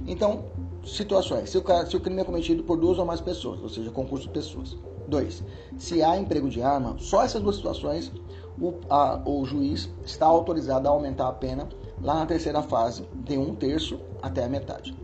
Então, 0.07 0.45
situações. 0.85 1.51
Se 1.51 1.59
o, 1.59 1.65
se 1.89 1.97
o 1.97 2.01
crime 2.01 2.21
é 2.21 2.25
cometido 2.25 2.63
por 2.63 2.77
duas 2.77 2.99
ou 2.99 3.05
mais 3.05 3.21
pessoas, 3.21 3.61
ou 3.61 3.69
seja, 3.69 3.91
concurso 3.91 4.27
de 4.27 4.33
pessoas. 4.33 4.77
2. 5.09 5.43
Se 5.79 6.03
há 6.03 6.17
emprego 6.17 6.49
de 6.49 6.63
arma, 6.63 6.97
só 6.99 7.23
essas 7.23 7.43
duas 7.43 7.57
situações 7.57 8.13
o, 8.61 8.75
a, 8.89 9.21
o 9.25 9.45
juiz 9.45 9.91
está 10.05 10.27
autorizado 10.27 10.89
a 10.89 10.91
aumentar 10.91 11.29
a 11.29 11.33
pena 11.33 11.69
lá 12.01 12.15
na 12.15 12.27
terceira 12.27 12.63
fase, 12.63 13.09
de 13.15 13.39
um 13.39 13.55
terço 13.55 14.01
até 14.23 14.45
a 14.45 14.49
metade. 14.49 14.97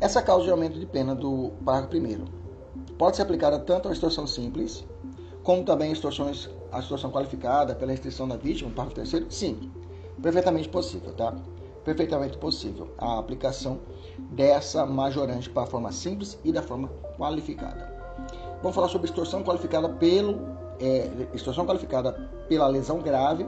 Essa 0.00 0.22
causa 0.22 0.44
de 0.44 0.50
aumento 0.50 0.78
de 0.78 0.86
pena 0.86 1.14
do 1.14 1.52
parágrafo 1.64 1.90
primeiro 1.90 2.24
pode 2.98 3.16
ser 3.16 3.22
aplicada 3.22 3.58
tanto 3.58 3.88
à 3.88 3.92
extorsão 3.92 4.26
simples, 4.26 4.84
como 5.42 5.64
também 5.64 5.92
extorsões, 5.92 6.50
a 6.72 6.80
extorsão 6.80 7.10
qualificada 7.10 7.74
pela 7.74 7.92
restrição 7.92 8.26
da 8.26 8.36
vítima, 8.36 8.70
parágrafo 8.70 8.96
terceiro? 8.96 9.26
Sim, 9.30 9.70
perfeitamente 10.20 10.68
possível, 10.68 11.12
tá? 11.14 11.34
Perfeitamente 11.84 12.36
possível 12.36 12.90
a 12.98 13.18
aplicação 13.18 13.78
dessa 14.18 14.84
majorante 14.84 15.48
para 15.48 15.62
a 15.62 15.66
forma 15.66 15.92
simples 15.92 16.38
e 16.44 16.50
da 16.50 16.62
forma 16.62 16.88
qualificada. 17.16 17.95
Vamos 18.66 18.74
falar 18.74 18.88
sobre 18.88 19.06
extorsão 19.06 19.44
qualificada 19.44 19.88
pelo 19.88 20.40
é, 20.80 21.08
extorsão 21.32 21.64
qualificada 21.64 22.12
pela 22.48 22.66
lesão 22.66 22.98
grave 22.98 23.46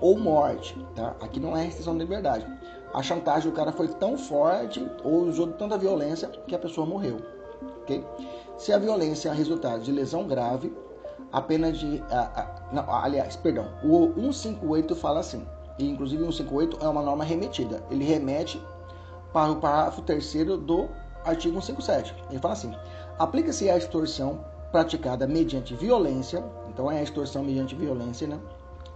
ou 0.00 0.16
morte, 0.16 0.78
tá? 0.94 1.16
Aqui 1.20 1.40
não 1.40 1.56
é 1.56 1.64
restrição 1.64 1.94
de 1.94 1.98
liberdade. 2.04 2.46
A 2.94 3.02
chantagem 3.02 3.50
do 3.50 3.56
cara 3.56 3.72
foi 3.72 3.88
tão 3.88 4.16
forte 4.16 4.88
ou 5.02 5.22
usou 5.24 5.48
tanta 5.48 5.76
violência 5.76 6.28
que 6.46 6.54
a 6.54 6.58
pessoa 6.60 6.86
morreu, 6.86 7.16
ok? 7.82 8.04
Se 8.56 8.72
a 8.72 8.78
violência 8.78 9.28
é 9.28 9.32
resultado 9.32 9.82
de 9.82 9.90
lesão 9.90 10.28
grave, 10.28 10.72
a 11.32 11.42
pena 11.42 11.72
de, 11.72 12.00
a, 12.08 12.20
a, 12.20 12.72
não, 12.72 12.94
aliás, 12.94 13.34
perdão, 13.34 13.66
o 13.82 14.32
158 14.32 14.94
fala 14.94 15.18
assim, 15.18 15.44
e 15.80 15.90
inclusive 15.90 16.22
o 16.22 16.32
158 16.32 16.78
é 16.80 16.88
uma 16.88 17.02
norma 17.02 17.24
remetida. 17.24 17.82
Ele 17.90 18.04
remete 18.04 18.62
para 19.32 19.50
o 19.50 19.56
parágrafo 19.56 20.00
terceiro 20.02 20.56
do 20.56 20.88
artigo 21.24 21.60
157. 21.60 22.14
Ele 22.30 22.38
fala 22.38 22.54
assim: 22.54 22.72
Aplica-se 23.18 23.68
a 23.68 23.76
extorsão 23.76 24.44
praticada 24.70 25.26
mediante 25.26 25.74
violência, 25.74 26.44
então 26.68 26.90
é 26.90 27.00
a 27.00 27.02
extorsão 27.02 27.42
mediante 27.42 27.74
violência, 27.74 28.28
né? 28.28 28.38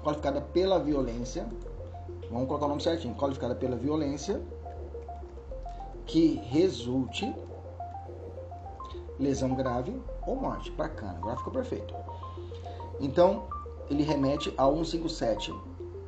Qualificada 0.02 0.40
pela 0.40 0.78
violência, 0.78 1.46
vamos 2.30 2.46
colocar 2.46 2.66
o 2.66 2.68
nome 2.68 2.82
certinho, 2.82 3.14
qualificada 3.14 3.54
pela 3.54 3.74
violência, 3.74 4.40
que 6.06 6.40
resulte 6.50 7.34
lesão 9.18 9.54
grave 9.54 10.00
ou 10.26 10.36
morte. 10.36 10.70
Bacana, 10.72 11.14
agora 11.16 11.36
ficou 11.36 11.52
perfeito. 11.52 11.94
Então, 13.00 13.44
ele 13.90 14.02
remete 14.02 14.52
ao 14.56 14.74
157 14.84 15.52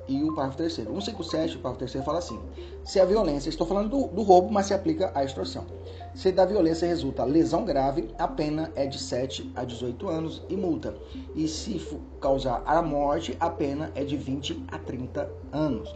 e 0.09 0.23
o 0.23 0.35
parágrafo 0.35 0.59
terceiro. 0.59 0.91
157, 0.91 1.57
o 1.57 1.61
parágrafo 1.61 1.79
terceiro 1.79 2.05
fala 2.05 2.19
assim: 2.19 2.39
se 2.85 3.01
a 3.01 3.05
violência, 3.05 3.49
estou 3.49 3.67
falando 3.67 3.89
do, 3.89 4.09
do, 4.09 4.23
roubo, 4.23 4.53
mas 4.53 4.67
se 4.67 4.75
aplica 4.75 5.11
à 5.15 5.25
extorsão. 5.25 5.67
Se 6.15 6.31
da 6.31 6.45
violência 6.45 6.87
resulta 6.87 7.25
lesão 7.25 7.65
grave, 7.65 8.09
a 8.19 8.29
pena 8.29 8.71
é 8.77 8.87
de 8.87 8.99
7 8.99 9.53
a 9.57 9.65
18 9.65 10.09
anos 10.09 10.43
e 10.49 10.57
multa. 10.57 10.95
E 11.35 11.49
se 11.49 11.81
causar 12.21 12.63
a 12.67 12.81
morte, 12.83 13.37
a 13.41 13.51
pena 13.51 13.91
é 13.95 14.05
de 14.05 14.17
20 14.17 14.65
a 14.71 14.79
30 14.79 15.31
anos. 15.53 15.95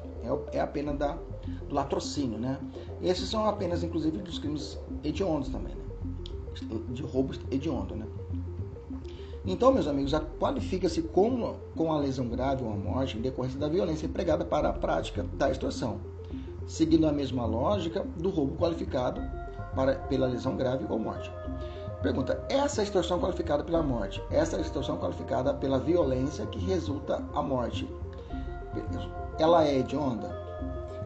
É, 0.53 0.59
é 0.59 0.61
a 0.61 0.67
pena 0.67 0.93
da, 0.93 1.19
do 1.69 1.75
latrocínio, 1.75 2.39
né? 2.39 2.59
E 3.01 3.09
esses 3.09 3.29
são 3.29 3.47
apenas, 3.47 3.83
inclusive, 3.83 4.19
dos 4.19 4.39
crimes 4.39 4.79
hediondos 5.05 5.49
também, 5.51 5.75
né? 5.75 5.85
De 6.89 7.03
roubo 7.03 7.35
hediondo, 7.51 7.95
né? 7.95 8.07
Então, 9.47 9.73
meus 9.73 9.87
amigos, 9.87 10.13
qualifica-se 10.39 11.03
com, 11.03 11.55
com 11.77 11.93
a 11.93 11.99
lesão 11.99 12.29
grave 12.29 12.65
ou 12.65 12.73
a 12.73 12.77
morte 12.77 13.17
em 13.17 13.21
decorrência 13.21 13.59
da 13.59 13.69
violência 13.69 14.07
empregada 14.07 14.45
para 14.45 14.69
a 14.69 14.73
prática 14.73 15.25
da 15.35 15.51
extorsão, 15.51 16.01
seguindo 16.67 17.07
a 17.07 17.13
mesma 17.13 17.47
lógica 17.47 18.05
do 18.17 18.31
roubo 18.31 18.57
qualificado 18.57 19.21
para, 19.75 19.95
pela 19.95 20.27
lesão 20.27 20.57
grave 20.57 20.85
ou 20.89 20.99
morte. 20.99 21.33
Pergunta: 22.03 22.45
essa 22.49 22.83
extorsão 22.83 23.19
qualificada 23.19 23.65
pela 23.65 23.83
morte, 23.83 24.23
essa 24.31 24.61
extorsão 24.61 24.99
qualificada 24.99 25.55
pela 25.55 25.79
violência 25.79 26.47
que 26.47 26.59
resulta 26.59 27.25
a 27.33 27.43
morte, 27.43 27.89
ela 29.39 29.65
é 29.65 29.79
hedionda? 29.79 30.37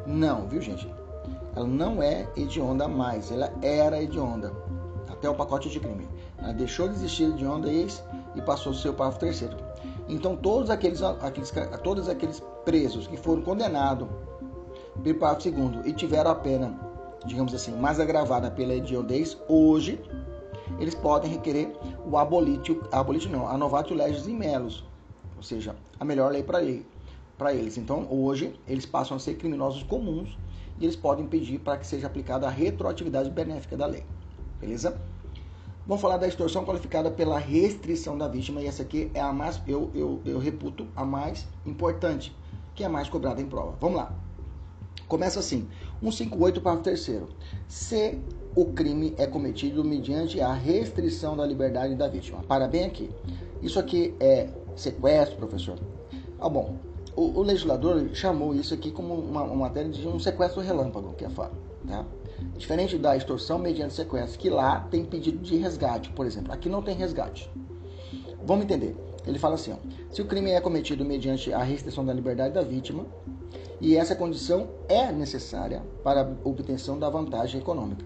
Não, 0.06 0.48
viu, 0.48 0.60
gente? 0.60 0.92
Ela 1.54 1.66
não 1.66 2.02
é 2.02 2.26
hedionda 2.36 2.88
mais, 2.88 3.30
ela 3.30 3.52
era 3.62 4.02
hedionda 4.02 4.50
até 5.22 5.30
o 5.30 5.34
pacote 5.34 5.70
de 5.70 5.78
crime. 5.78 6.08
Ela 6.38 6.52
deixou 6.52 6.88
de 6.88 6.94
existir 6.94 7.24
hedionda 7.24 7.70
ex 7.70 8.02
e 8.34 8.42
passou 8.42 8.72
a 8.72 8.74
ser 8.74 8.88
o 8.88 8.92
parágrafo 8.92 9.20
terceiro. 9.20 9.56
Então, 10.08 10.34
todos 10.34 10.68
aqueles, 10.68 11.00
aqueles, 11.00 11.52
todos 11.84 12.08
aqueles 12.08 12.42
presos 12.64 13.06
que 13.06 13.16
foram 13.16 13.40
condenados 13.40 14.08
pelo 15.00 15.18
parágrafo 15.20 15.44
segundo 15.44 15.86
e 15.86 15.92
tiveram 15.92 16.32
a 16.32 16.34
pena, 16.34 16.76
digamos 17.24 17.54
assim, 17.54 17.72
mais 17.76 18.00
agravada 18.00 18.50
pela 18.50 18.74
hediondez, 18.74 19.38
hoje 19.48 20.00
eles 20.80 20.94
podem 20.94 21.30
requerer 21.30 21.72
o 22.04 22.16
abolitio, 22.18 22.82
abolitio 22.90 23.30
não, 23.30 23.46
a 23.46 23.56
novatio 23.56 23.94
legis 23.94 24.26
in 24.26 24.34
melos, 24.34 24.84
ou 25.36 25.42
seja, 25.42 25.76
a 26.00 26.04
melhor 26.04 26.32
lei 26.32 26.42
para 26.42 27.54
eles. 27.54 27.78
Então, 27.78 28.08
hoje 28.10 28.58
eles 28.66 28.84
passam 28.84 29.16
a 29.16 29.20
ser 29.20 29.34
criminosos 29.34 29.84
comuns 29.84 30.36
e 30.80 30.84
eles 30.84 30.96
podem 30.96 31.28
pedir 31.28 31.60
para 31.60 31.76
que 31.76 31.86
seja 31.86 32.08
aplicada 32.08 32.48
a 32.48 32.50
retroatividade 32.50 33.30
benéfica 33.30 33.76
da 33.76 33.86
lei. 33.86 34.04
Beleza? 34.60 35.00
Vamos 35.86 36.00
falar 36.00 36.16
da 36.16 36.28
extorsão 36.28 36.64
qualificada 36.64 37.10
pela 37.10 37.38
restrição 37.38 38.16
da 38.16 38.28
vítima, 38.28 38.60
e 38.60 38.66
essa 38.66 38.82
aqui 38.82 39.10
é 39.14 39.20
a 39.20 39.32
mais, 39.32 39.60
eu, 39.66 39.90
eu, 39.94 40.20
eu 40.24 40.38
reputo, 40.38 40.86
a 40.94 41.04
mais 41.04 41.46
importante, 41.66 42.34
que 42.74 42.84
é 42.84 42.86
a 42.86 42.88
mais 42.88 43.08
cobrada 43.08 43.40
em 43.40 43.46
prova. 43.46 43.76
Vamos 43.80 43.96
lá. 43.96 44.14
Começa 45.08 45.40
assim: 45.40 45.68
158, 46.00 46.60
parágrafo 46.60 46.84
terceiro. 46.84 47.28
Se 47.66 48.18
o 48.54 48.66
crime 48.66 49.14
é 49.18 49.26
cometido 49.26 49.82
mediante 49.82 50.40
a 50.40 50.52
restrição 50.52 51.36
da 51.36 51.44
liberdade 51.44 51.94
da 51.94 52.06
vítima. 52.06 52.42
Para 52.42 52.68
bem 52.68 52.84
aqui. 52.84 53.10
Isso 53.60 53.78
aqui 53.78 54.14
é 54.20 54.48
sequestro, 54.76 55.36
professor? 55.36 55.78
Ah, 56.38 56.48
bom. 56.48 56.76
O, 57.16 57.40
o 57.40 57.42
legislador 57.42 58.10
chamou 58.14 58.54
isso 58.54 58.72
aqui 58.72 58.90
como 58.90 59.14
uma, 59.14 59.42
uma 59.42 59.56
matéria 59.68 59.90
de 59.90 60.06
um 60.06 60.18
sequestro 60.18 60.60
relâmpago, 60.60 61.12
que 61.14 61.24
é 61.24 61.30
fato. 61.30 61.56
Tá? 61.86 62.04
Diferente 62.56 62.98
da 62.98 63.16
extorsão 63.16 63.58
mediante 63.58 63.94
sequestro, 63.94 64.38
que 64.38 64.50
lá 64.50 64.80
tem 64.90 65.04
pedido 65.04 65.38
de 65.38 65.56
resgate, 65.56 66.10
por 66.10 66.26
exemplo. 66.26 66.52
Aqui 66.52 66.68
não 66.68 66.82
tem 66.82 66.94
resgate. 66.94 67.50
Vamos 68.44 68.64
entender. 68.64 68.96
Ele 69.26 69.38
fala 69.38 69.54
assim: 69.54 69.72
ó, 69.72 69.76
se 70.10 70.20
o 70.20 70.24
crime 70.24 70.50
é 70.50 70.60
cometido 70.60 71.04
mediante 71.04 71.52
a 71.52 71.62
restrição 71.62 72.04
da 72.04 72.12
liberdade 72.12 72.54
da 72.54 72.62
vítima 72.62 73.06
e 73.80 73.96
essa 73.96 74.14
condição 74.14 74.68
é 74.88 75.10
necessária 75.12 75.82
para 76.02 76.22
a 76.22 76.48
obtenção 76.48 76.98
da 76.98 77.08
vantagem 77.08 77.60
econômica, 77.60 78.04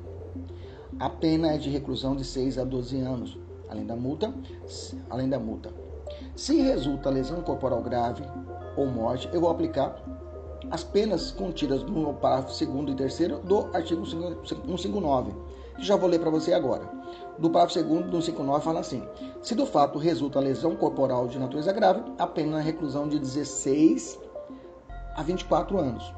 a 0.99 1.11
pena 1.11 1.53
é 1.53 1.59
de 1.59 1.69
reclusão 1.69 2.17
de 2.17 2.25
6 2.25 2.59
a 2.59 2.65
12 2.65 3.01
anos, 3.01 3.39
além 3.69 3.85
da 3.85 3.97
multa, 3.97 4.33
além 5.11 5.29
da 5.29 5.39
multa. 5.39 5.71
Se 6.35 6.61
resulta 6.61 7.11
lesão 7.11 7.43
corporal 7.43 7.83
grave 7.83 8.23
ou 8.77 8.87
morte, 8.87 9.29
eu 9.33 9.41
vou 9.41 9.51
aplicar 9.51 10.03
as 10.71 10.85
penas 10.85 11.31
contidas 11.31 11.83
no 11.83 12.15
parágrafo 12.15 12.65
2 12.65 12.91
e 12.91 12.95
3 12.95 13.41
do 13.45 13.69
artigo 13.73 14.05
159, 14.07 15.33
que 15.77 15.85
já 15.85 15.97
vou 15.97 16.09
ler 16.09 16.19
para 16.19 16.31
você 16.31 16.53
agora. 16.53 16.89
Do 17.39 17.51
parágrafo 17.51 17.83
2 17.83 18.07
do 18.07 18.23
159 18.23 18.65
fala 18.65 18.81
assim: 18.81 19.03
se 19.43 19.55
do 19.55 19.67
fato 19.67 19.99
resulta 19.99 20.41
lesão 20.41 20.75
corporal 20.77 21.29
de 21.29 21.39
natureza 21.39 21.73
grave, 21.73 22.03
a 22.19 22.27
pena 22.27 22.59
é 22.61 22.63
reclusão 22.63 23.09
de 23.09 23.19
16 23.19 24.19
a 25.17 25.23
24 25.23 25.79
anos. 25.79 26.15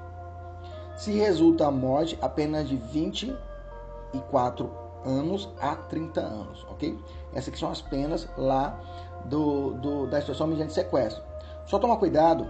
Se 0.97 1.13
resulta 1.13 1.67
a 1.67 1.71
morte, 1.71 2.19
a 2.21 2.29
pena 2.29 2.59
é 2.61 2.65
de 2.65 2.77
24 2.77 4.71
anos 5.05 5.49
a 5.61 5.77
30 5.77 6.21
anos, 6.21 6.67
ok? 6.71 6.99
Essas 7.33 7.49
aqui 7.49 7.59
são 7.59 7.71
as 7.71 7.81
penas 7.81 8.29
lá 8.37 8.81
do, 9.27 9.75
do 9.75 10.07
da 10.07 10.21
situação 10.21 10.47
mediante 10.47 10.73
sequestro. 10.73 11.23
Só 11.67 11.79
toma 11.79 11.97
cuidado 11.97 12.49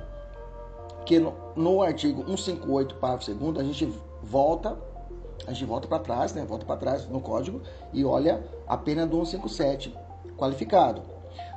que 1.09 1.19
no, 1.19 1.33
no 1.57 1.81
artigo 1.81 2.23
158, 2.23 2.97
parágrafo 2.97 3.33
2 3.33 3.59
a 3.59 3.65
gente 3.65 3.91
volta, 4.23 4.79
a 5.47 5.53
gente 5.55 5.65
volta 5.65 5.89
para 5.89 6.01
trás, 6.01 6.35
né? 6.35 6.45
Volta 6.45 6.67
para 6.67 6.77
trás 6.77 7.09
no 7.09 7.19
código 7.19 7.63
e 7.95 8.05
olha 8.05 8.45
a 8.67 8.77
pena 8.77 9.07
do 9.07 9.25
157 9.25 9.97
qualificado. 10.37 11.01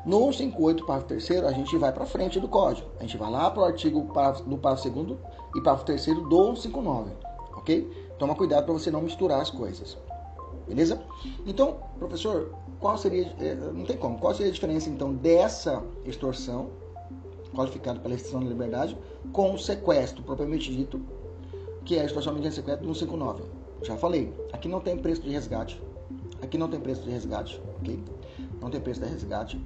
No 0.06 0.32
158, 0.32 0.86
parágrafo 0.86 1.08
3 1.10 1.44
a 1.44 1.52
gente 1.52 1.78
vai 1.78 1.92
para 1.92 2.06
frente 2.06 2.40
do 2.40 2.48
código. 2.48 2.88
A 2.98 3.02
gente 3.02 3.18
vai 3.18 3.30
lá 3.30 3.52
para 3.52 3.64
o 3.64 3.66
artigo 3.66 4.00
do 4.00 4.14
parágrafo 4.58 4.90
2 4.90 5.20
e 5.54 5.62
parágrafo 5.62 5.84
3 5.84 6.06
do 6.06 6.56
159, 6.56 7.12
ok? 7.58 8.14
Toma 8.18 8.34
cuidado 8.36 8.64
para 8.64 8.74
você 8.74 8.90
não 8.90 9.02
misturar 9.02 9.42
as 9.42 9.52
coisas. 9.52 9.98
Beleza? 10.66 11.04
Então, 11.46 11.76
professor, 12.00 12.56
qual 12.80 12.98
seria, 12.98 13.36
eh, 13.38 13.56
não 13.74 13.84
tem 13.84 13.98
como, 13.98 14.18
qual 14.18 14.34
seria 14.34 14.50
a 14.50 14.54
diferença 14.54 14.90
então 14.90 15.14
dessa 15.14 15.84
extorsão 16.06 16.70
qualificado 17.54 18.00
pela 18.00 18.14
restrição 18.14 18.42
da 18.42 18.50
liberdade, 18.50 18.98
com 19.32 19.54
o 19.54 19.58
sequestro 19.58 20.24
propriamente 20.24 20.74
dito, 20.74 21.02
que 21.86 21.98
é 21.98 22.04
a 22.04 22.08
situação 22.08 22.34
mediante 22.34 22.56
sequestro 22.56 22.88
do 22.88 22.94
159. 22.94 23.44
Já 23.84 23.98
falei, 23.98 24.34
aqui 24.54 24.68
não 24.68 24.80
tem 24.80 24.98
preço 24.98 25.22
de 25.22 25.30
resgate. 25.30 25.82
Aqui 26.42 26.58
não 26.58 26.68
tem 26.68 26.80
preço 26.80 27.04
de 27.04 27.10
resgate, 27.10 27.62
ok? 27.80 28.04
Não 28.60 28.70
tem 28.70 28.80
preço 28.80 29.02
de 29.02 29.08
resgate. 29.08 29.62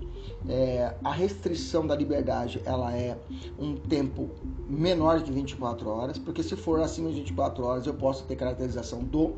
É, 0.47 0.93
a 1.03 1.11
restrição 1.11 1.85
da 1.85 1.95
liberdade, 1.95 2.61
ela 2.65 2.95
é 2.95 3.17
um 3.59 3.75
tempo 3.75 4.29
menor 4.69 5.21
de 5.21 5.31
24 5.31 5.87
horas, 5.89 6.17
porque 6.17 6.43
se 6.43 6.55
for 6.55 6.81
acima 6.81 7.09
de 7.09 7.15
24 7.15 7.63
horas, 7.65 7.87
eu 7.87 7.93
posso 7.93 8.23
ter 8.25 8.35
caracterização 8.35 9.03
do, 9.03 9.35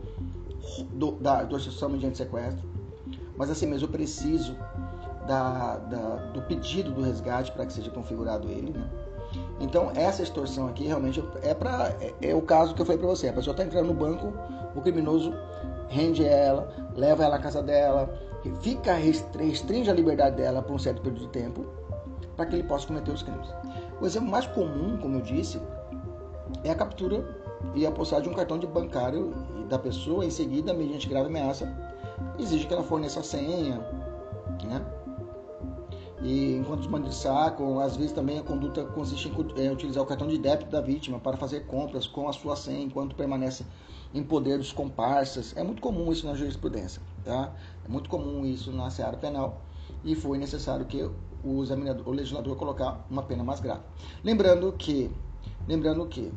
do 0.93 1.11
da, 1.13 1.43
extorsão 1.43 1.89
mediante 1.89 2.17
sequestro. 2.17 2.67
Mas 3.35 3.49
assim 3.49 3.67
mesmo, 3.67 3.87
eu 3.87 3.91
preciso 3.91 4.55
da, 5.27 5.77
da, 5.77 6.15
do 6.33 6.41
pedido 6.43 6.91
do 6.91 7.01
resgate 7.01 7.51
para 7.51 7.65
que 7.65 7.73
seja 7.73 7.91
configurado 7.91 8.49
ele, 8.49 8.71
né? 8.71 8.89
Então 9.59 9.91
essa 9.93 10.23
extorsão 10.23 10.67
aqui 10.67 10.85
realmente 10.85 11.23
é 11.43 11.53
para 11.53 11.93
é, 11.99 12.13
é, 12.21 12.35
o 12.35 12.41
caso 12.41 12.73
que 12.73 12.81
eu 12.81 12.85
falei 12.85 12.99
para 12.99 13.09
você. 13.09 13.27
A 13.27 13.33
pessoa 13.33 13.51
está 13.51 13.63
entrando 13.63 13.87
no 13.87 13.93
banco, 13.93 14.33
o 14.75 14.81
criminoso 14.81 15.33
rende 15.89 16.25
ela, 16.25 16.73
leva 16.95 17.23
ela 17.23 17.35
à 17.35 17.39
casa 17.39 17.61
dela, 17.61 18.09
fica 18.61 18.93
restringe 18.93 19.89
a 19.89 19.93
liberdade 19.93 20.37
dela 20.37 20.61
por 20.61 20.73
um 20.73 20.79
certo 20.79 21.01
período 21.01 21.21
de 21.21 21.29
tempo 21.29 21.65
para 22.35 22.45
que 22.45 22.55
ele 22.55 22.63
possa 22.63 22.87
cometer 22.87 23.11
os 23.11 23.23
crimes. 23.23 23.47
O 23.99 24.05
exemplo 24.05 24.29
mais 24.29 24.45
comum, 24.47 24.97
como 24.97 25.15
eu 25.15 25.21
disse, 25.21 25.59
é 26.63 26.69
a 26.69 26.75
captura 26.75 27.25
e 27.73 27.85
a 27.85 27.91
postagem 27.91 28.25
de 28.25 28.29
um 28.29 28.37
cartão 28.37 28.59
de 28.59 28.67
bancário 28.67 29.33
da 29.67 29.79
pessoa 29.79 30.23
em 30.23 30.29
seguida, 30.29 30.73
mediante 30.73 31.09
grave 31.09 31.27
ameaça, 31.27 31.67
exige 32.37 32.67
que 32.67 32.73
ela 32.73 32.83
forneça 32.83 33.19
a 33.19 33.23
senha, 33.23 33.79
né? 34.63 34.85
E 36.21 36.55
enquanto 36.55 36.81
os 36.81 36.87
bandidos 36.87 37.17
sacam, 37.17 37.79
às 37.79 37.95
vezes 37.95 38.11
também 38.11 38.39
a 38.39 38.43
conduta 38.43 38.83
consiste 38.85 39.29
em 39.29 39.65
é, 39.65 39.71
utilizar 39.71 40.03
o 40.03 40.05
cartão 40.05 40.27
de 40.27 40.37
débito 40.37 40.71
da 40.71 40.81
vítima 40.81 41.19
para 41.19 41.37
fazer 41.37 41.67
compras 41.67 42.07
com 42.07 42.27
a 42.27 42.33
sua 42.33 42.55
senha 42.55 42.83
enquanto 42.83 43.15
permanece 43.15 43.65
em 44.13 44.23
poder 44.23 44.57
dos 44.57 44.71
comparsas. 44.71 45.55
É 45.55 45.63
muito 45.63 45.81
comum 45.81 46.11
isso 46.11 46.25
na 46.25 46.33
jurisprudência, 46.33 47.01
tá? 47.23 47.53
É 47.85 47.87
muito 47.87 48.09
comum 48.09 48.45
isso 48.45 48.71
na 48.71 48.89
seara 48.89 49.17
penal 49.17 49.61
e 50.03 50.15
foi 50.15 50.37
necessário 50.37 50.85
que 50.85 51.07
o 51.43 51.63
examinador, 51.63 52.07
o 52.07 52.11
legislador 52.11 52.55
colocar 52.57 53.05
uma 53.09 53.21
pena 53.21 53.43
mais 53.43 53.59
grave. 53.59 53.81
Lembrando 54.23 54.71
que, 54.71 55.11
lembrando 55.67 56.05
que 56.07 56.33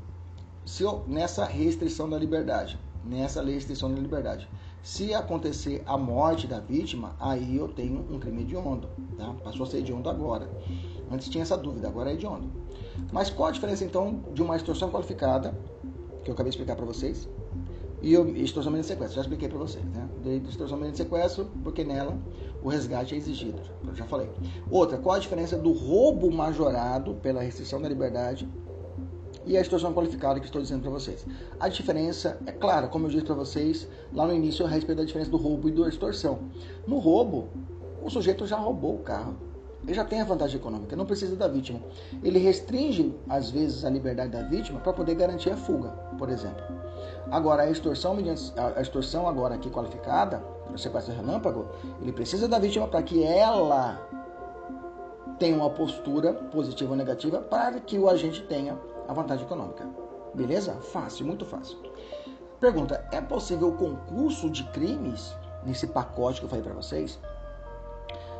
se 0.64 0.82
eu, 0.82 1.04
nessa 1.06 1.44
restrição 1.44 2.08
da 2.08 2.18
liberdade, 2.18 2.78
nessa 3.04 3.42
restrição 3.42 3.92
da 3.92 4.00
liberdade, 4.00 4.48
se 4.82 5.12
acontecer 5.14 5.82
a 5.86 5.96
morte 5.96 6.46
da 6.46 6.58
vítima, 6.58 7.14
aí 7.20 7.56
eu 7.56 7.68
tenho 7.68 8.06
um 8.10 8.18
crime 8.18 8.42
hediondo, 8.42 8.88
tá? 9.16 9.34
Passou 9.44 9.64
a 9.64 9.68
ser 9.68 9.78
hediondo 9.78 10.08
agora. 10.08 10.50
Antes 11.10 11.28
tinha 11.28 11.42
essa 11.42 11.56
dúvida, 11.56 11.88
agora 11.88 12.10
é 12.10 12.14
hediondo. 12.14 12.50
Mas 13.12 13.30
qual 13.30 13.48
a 13.48 13.52
diferença 13.52 13.84
então 13.84 14.24
de 14.32 14.42
uma 14.42 14.56
extorsão 14.56 14.90
qualificada, 14.90 15.54
que 16.24 16.30
eu 16.30 16.34
acabei 16.34 16.50
de 16.50 16.56
explicar 16.56 16.76
para 16.76 16.86
vocês, 16.86 17.28
e 18.02 18.14
extorsão 18.42 18.72
mediante 18.72 18.88
sequestro. 18.88 19.16
Já 19.16 19.22
expliquei 19.22 19.48
para 19.48 19.58
vocês, 19.58 19.84
né? 19.84 20.08
De 20.22 20.36
extorsão 20.48 20.78
mediante 20.78 20.98
sequestro, 20.98 21.50
porque 21.62 21.84
nela 21.84 22.18
o 22.62 22.68
resgate 22.68 23.14
é 23.14 23.18
exigido. 23.18 23.60
Eu 23.86 23.94
já 23.94 24.04
falei. 24.04 24.30
Outra, 24.70 24.98
qual 24.98 25.16
a 25.16 25.18
diferença 25.18 25.56
do 25.56 25.72
roubo 25.72 26.30
majorado 26.30 27.14
pela 27.14 27.42
restrição 27.42 27.80
da 27.80 27.88
liberdade 27.88 28.48
e 29.46 29.56
a 29.56 29.60
extorsão 29.60 29.92
qualificada 29.92 30.38
que 30.38 30.46
estou 30.46 30.60
dizendo 30.60 30.82
para 30.82 30.90
vocês. 30.90 31.26
A 31.58 31.68
diferença 31.68 32.38
é 32.46 32.52
clara, 32.52 32.88
como 32.88 33.06
eu 33.06 33.10
disse 33.10 33.24
para 33.24 33.34
vocês 33.34 33.88
lá 34.12 34.26
no 34.26 34.34
início 34.34 34.64
a 34.64 34.68
respeito 34.68 34.98
da 34.98 35.04
diferença 35.04 35.30
do 35.30 35.36
roubo 35.36 35.68
e 35.68 35.72
da 35.72 35.88
extorsão. 35.88 36.40
No 36.86 36.98
roubo, 36.98 37.48
o 38.02 38.10
sujeito 38.10 38.46
já 38.46 38.56
roubou 38.56 38.96
o 38.96 38.98
carro. 38.98 39.34
Ele 39.82 39.94
já 39.94 40.04
tem 40.04 40.20
a 40.20 40.24
vantagem 40.24 40.60
econômica, 40.60 40.94
não 40.94 41.06
precisa 41.06 41.34
da 41.36 41.48
vítima. 41.48 41.80
Ele 42.22 42.38
restringe, 42.38 43.14
às 43.28 43.50
vezes, 43.50 43.84
a 43.84 43.88
liberdade 43.88 44.30
da 44.30 44.42
vítima 44.42 44.78
para 44.78 44.92
poder 44.92 45.14
garantir 45.14 45.50
a 45.50 45.56
fuga, 45.56 45.88
por 46.18 46.28
exemplo. 46.28 46.62
Agora, 47.30 47.62
a 47.62 47.70
extorsão, 47.70 48.16
a 48.76 48.80
extorsão 48.80 49.26
agora 49.26 49.54
aqui 49.54 49.70
qualificada, 49.70 50.44
o 50.72 50.76
sequestro 50.76 51.14
relâmpago, 51.14 51.66
ele 52.02 52.12
precisa 52.12 52.46
da 52.46 52.58
vítima 52.58 52.86
para 52.86 53.02
que 53.02 53.22
ela 53.24 54.06
tenha 55.38 55.56
uma 55.56 55.70
postura 55.70 56.34
positiva 56.34 56.90
ou 56.90 56.96
negativa 56.96 57.38
para 57.38 57.80
que 57.80 57.98
o 57.98 58.08
agente 58.08 58.42
tenha 58.42 58.78
a 59.10 59.12
vantagem 59.12 59.44
econômica. 59.44 59.88
Beleza? 60.34 60.74
Fácil, 60.74 61.26
muito 61.26 61.44
fácil. 61.44 61.76
Pergunta: 62.60 63.04
é 63.10 63.20
possível 63.20 63.72
concurso 63.72 64.48
de 64.48 64.62
crimes 64.64 65.34
nesse 65.64 65.88
pacote 65.88 66.38
que 66.38 66.46
eu 66.46 66.48
falei 66.48 66.64
para 66.64 66.74
vocês? 66.74 67.18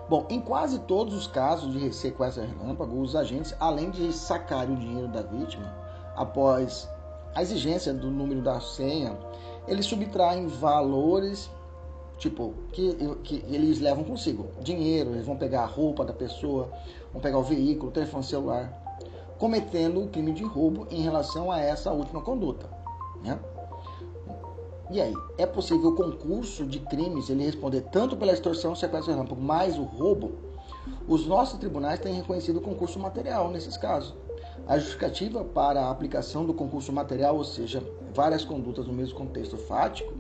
Bom, 0.09 0.27
em 0.31 0.41
quase 0.41 0.79
todos 0.81 1.15
os 1.15 1.27
casos 1.27 1.73
de 1.73 1.93
sequestro 1.93 2.45
relâmpago, 2.45 3.01
os 3.01 3.17
agentes, 3.17 3.55
além 3.59 3.91
de 3.91 4.13
sacarem 4.13 4.75
o 4.75 4.79
dinheiro 4.79 5.09
da 5.09 5.23
vítima, 5.23 5.73
após 6.17 6.89
a 7.35 7.43
exigência 7.43 7.93
do 7.93 8.11
número 8.11 8.41
da 8.41 8.61
senha, 8.61 9.17
eles 9.69 9.87
subtraem 9.87 10.47
valores, 10.47 11.51
tipo, 12.19 12.55
que, 12.73 12.95
que 13.23 13.45
eles 13.49 13.81
levam 13.81 14.03
consigo. 14.03 14.49
Dinheiro, 14.61 15.11
eles 15.11 15.27
vão 15.27 15.37
pegar 15.37 15.63
a 15.63 15.67
roupa 15.67 16.05
da 16.05 16.13
pessoa, 16.13 16.71
vão 17.13 17.21
pegar 17.21 17.39
o 17.39 17.45
veículo, 17.45 17.91
o 17.91 17.93
telefone 17.93 18.25
celular 18.25 18.90
cometendo 19.41 20.03
o 20.03 20.09
crime 20.09 20.33
de 20.33 20.45
roubo 20.45 20.87
em 20.91 21.01
relação 21.01 21.51
a 21.51 21.59
essa 21.59 21.91
última 21.91 22.21
conduta. 22.21 22.69
Né? 23.25 23.41
E 24.91 25.01
aí, 25.01 25.15
é 25.39 25.47
possível 25.47 25.91
o 25.91 25.97
concurso 25.97 26.67
de 26.67 26.79
crimes 26.79 27.31
ele 27.31 27.45
responder 27.45 27.81
tanto 27.91 28.17
pela 28.19 28.33
extorsão, 28.33 28.75
sequestro 28.75 29.13
relâmpago, 29.13 29.41
mais 29.41 29.79
o 29.79 29.83
roubo? 29.83 30.33
Os 31.09 31.27
nossos 31.27 31.59
tribunais 31.59 31.99
têm 32.01 32.15
reconhecido 32.15 32.59
o 32.59 32.61
concurso 32.61 32.99
material 32.99 33.51
nesses 33.51 33.79
casos. 33.79 34.15
A 34.67 34.79
justificativa 34.79 35.43
para 35.43 35.87
a 35.87 35.91
aplicação 35.91 36.45
do 36.45 36.53
concurso 36.53 36.93
material, 36.93 37.37
ou 37.37 37.45
seja, 37.45 37.83
várias 38.13 38.45
condutas 38.45 38.87
no 38.87 38.93
mesmo 38.93 39.17
contexto 39.17 39.57
fático, 39.57 40.13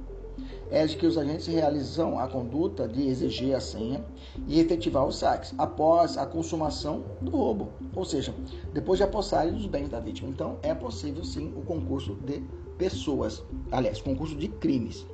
é 0.71 0.87
de 0.87 0.97
que 0.97 1.07
os 1.07 1.19
agentes 1.19 1.47
realizam 1.47 2.19
a 2.19 2.29
conduta 2.29 2.87
de 2.87 3.07
exigir 3.07 3.55
a 3.55 3.61
senha 3.61 4.05
e 4.47 4.61
efetivar 4.61 5.07
os 5.07 5.17
saques 5.17 5.53
após 5.59 6.17
a 6.17 6.27
consumação 6.27 7.05
do 7.21 7.31
roubo, 7.31 7.69
ou 7.95 8.05
seja, 8.05 8.35
depois 8.73 8.99
de 8.99 9.05
apossarem 9.05 9.55
os 9.55 9.67
bens 9.67 9.89
da 9.89 10.01
vítima. 10.01 10.29
Então, 10.29 10.59
é 10.63 10.75
possível 10.75 11.25
sim 11.25 11.53
o 11.57 11.63
concurso 11.63 12.15
de 12.25 12.43
pessoas, 12.79 13.43
aliás, 13.71 14.01
concurso 14.01 14.37
de 14.37 14.49
crimes 14.49 15.07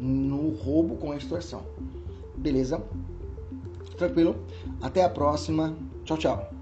no 0.00 0.50
roubo 0.50 0.96
com 0.96 1.14
extorsão. 1.14 1.62
Beleza? 2.36 2.82
Tranquilo? 3.96 4.36
Até 4.80 5.02
a 5.02 5.08
próxima. 5.08 5.76
Tchau, 6.04 6.16
tchau. 6.16 6.57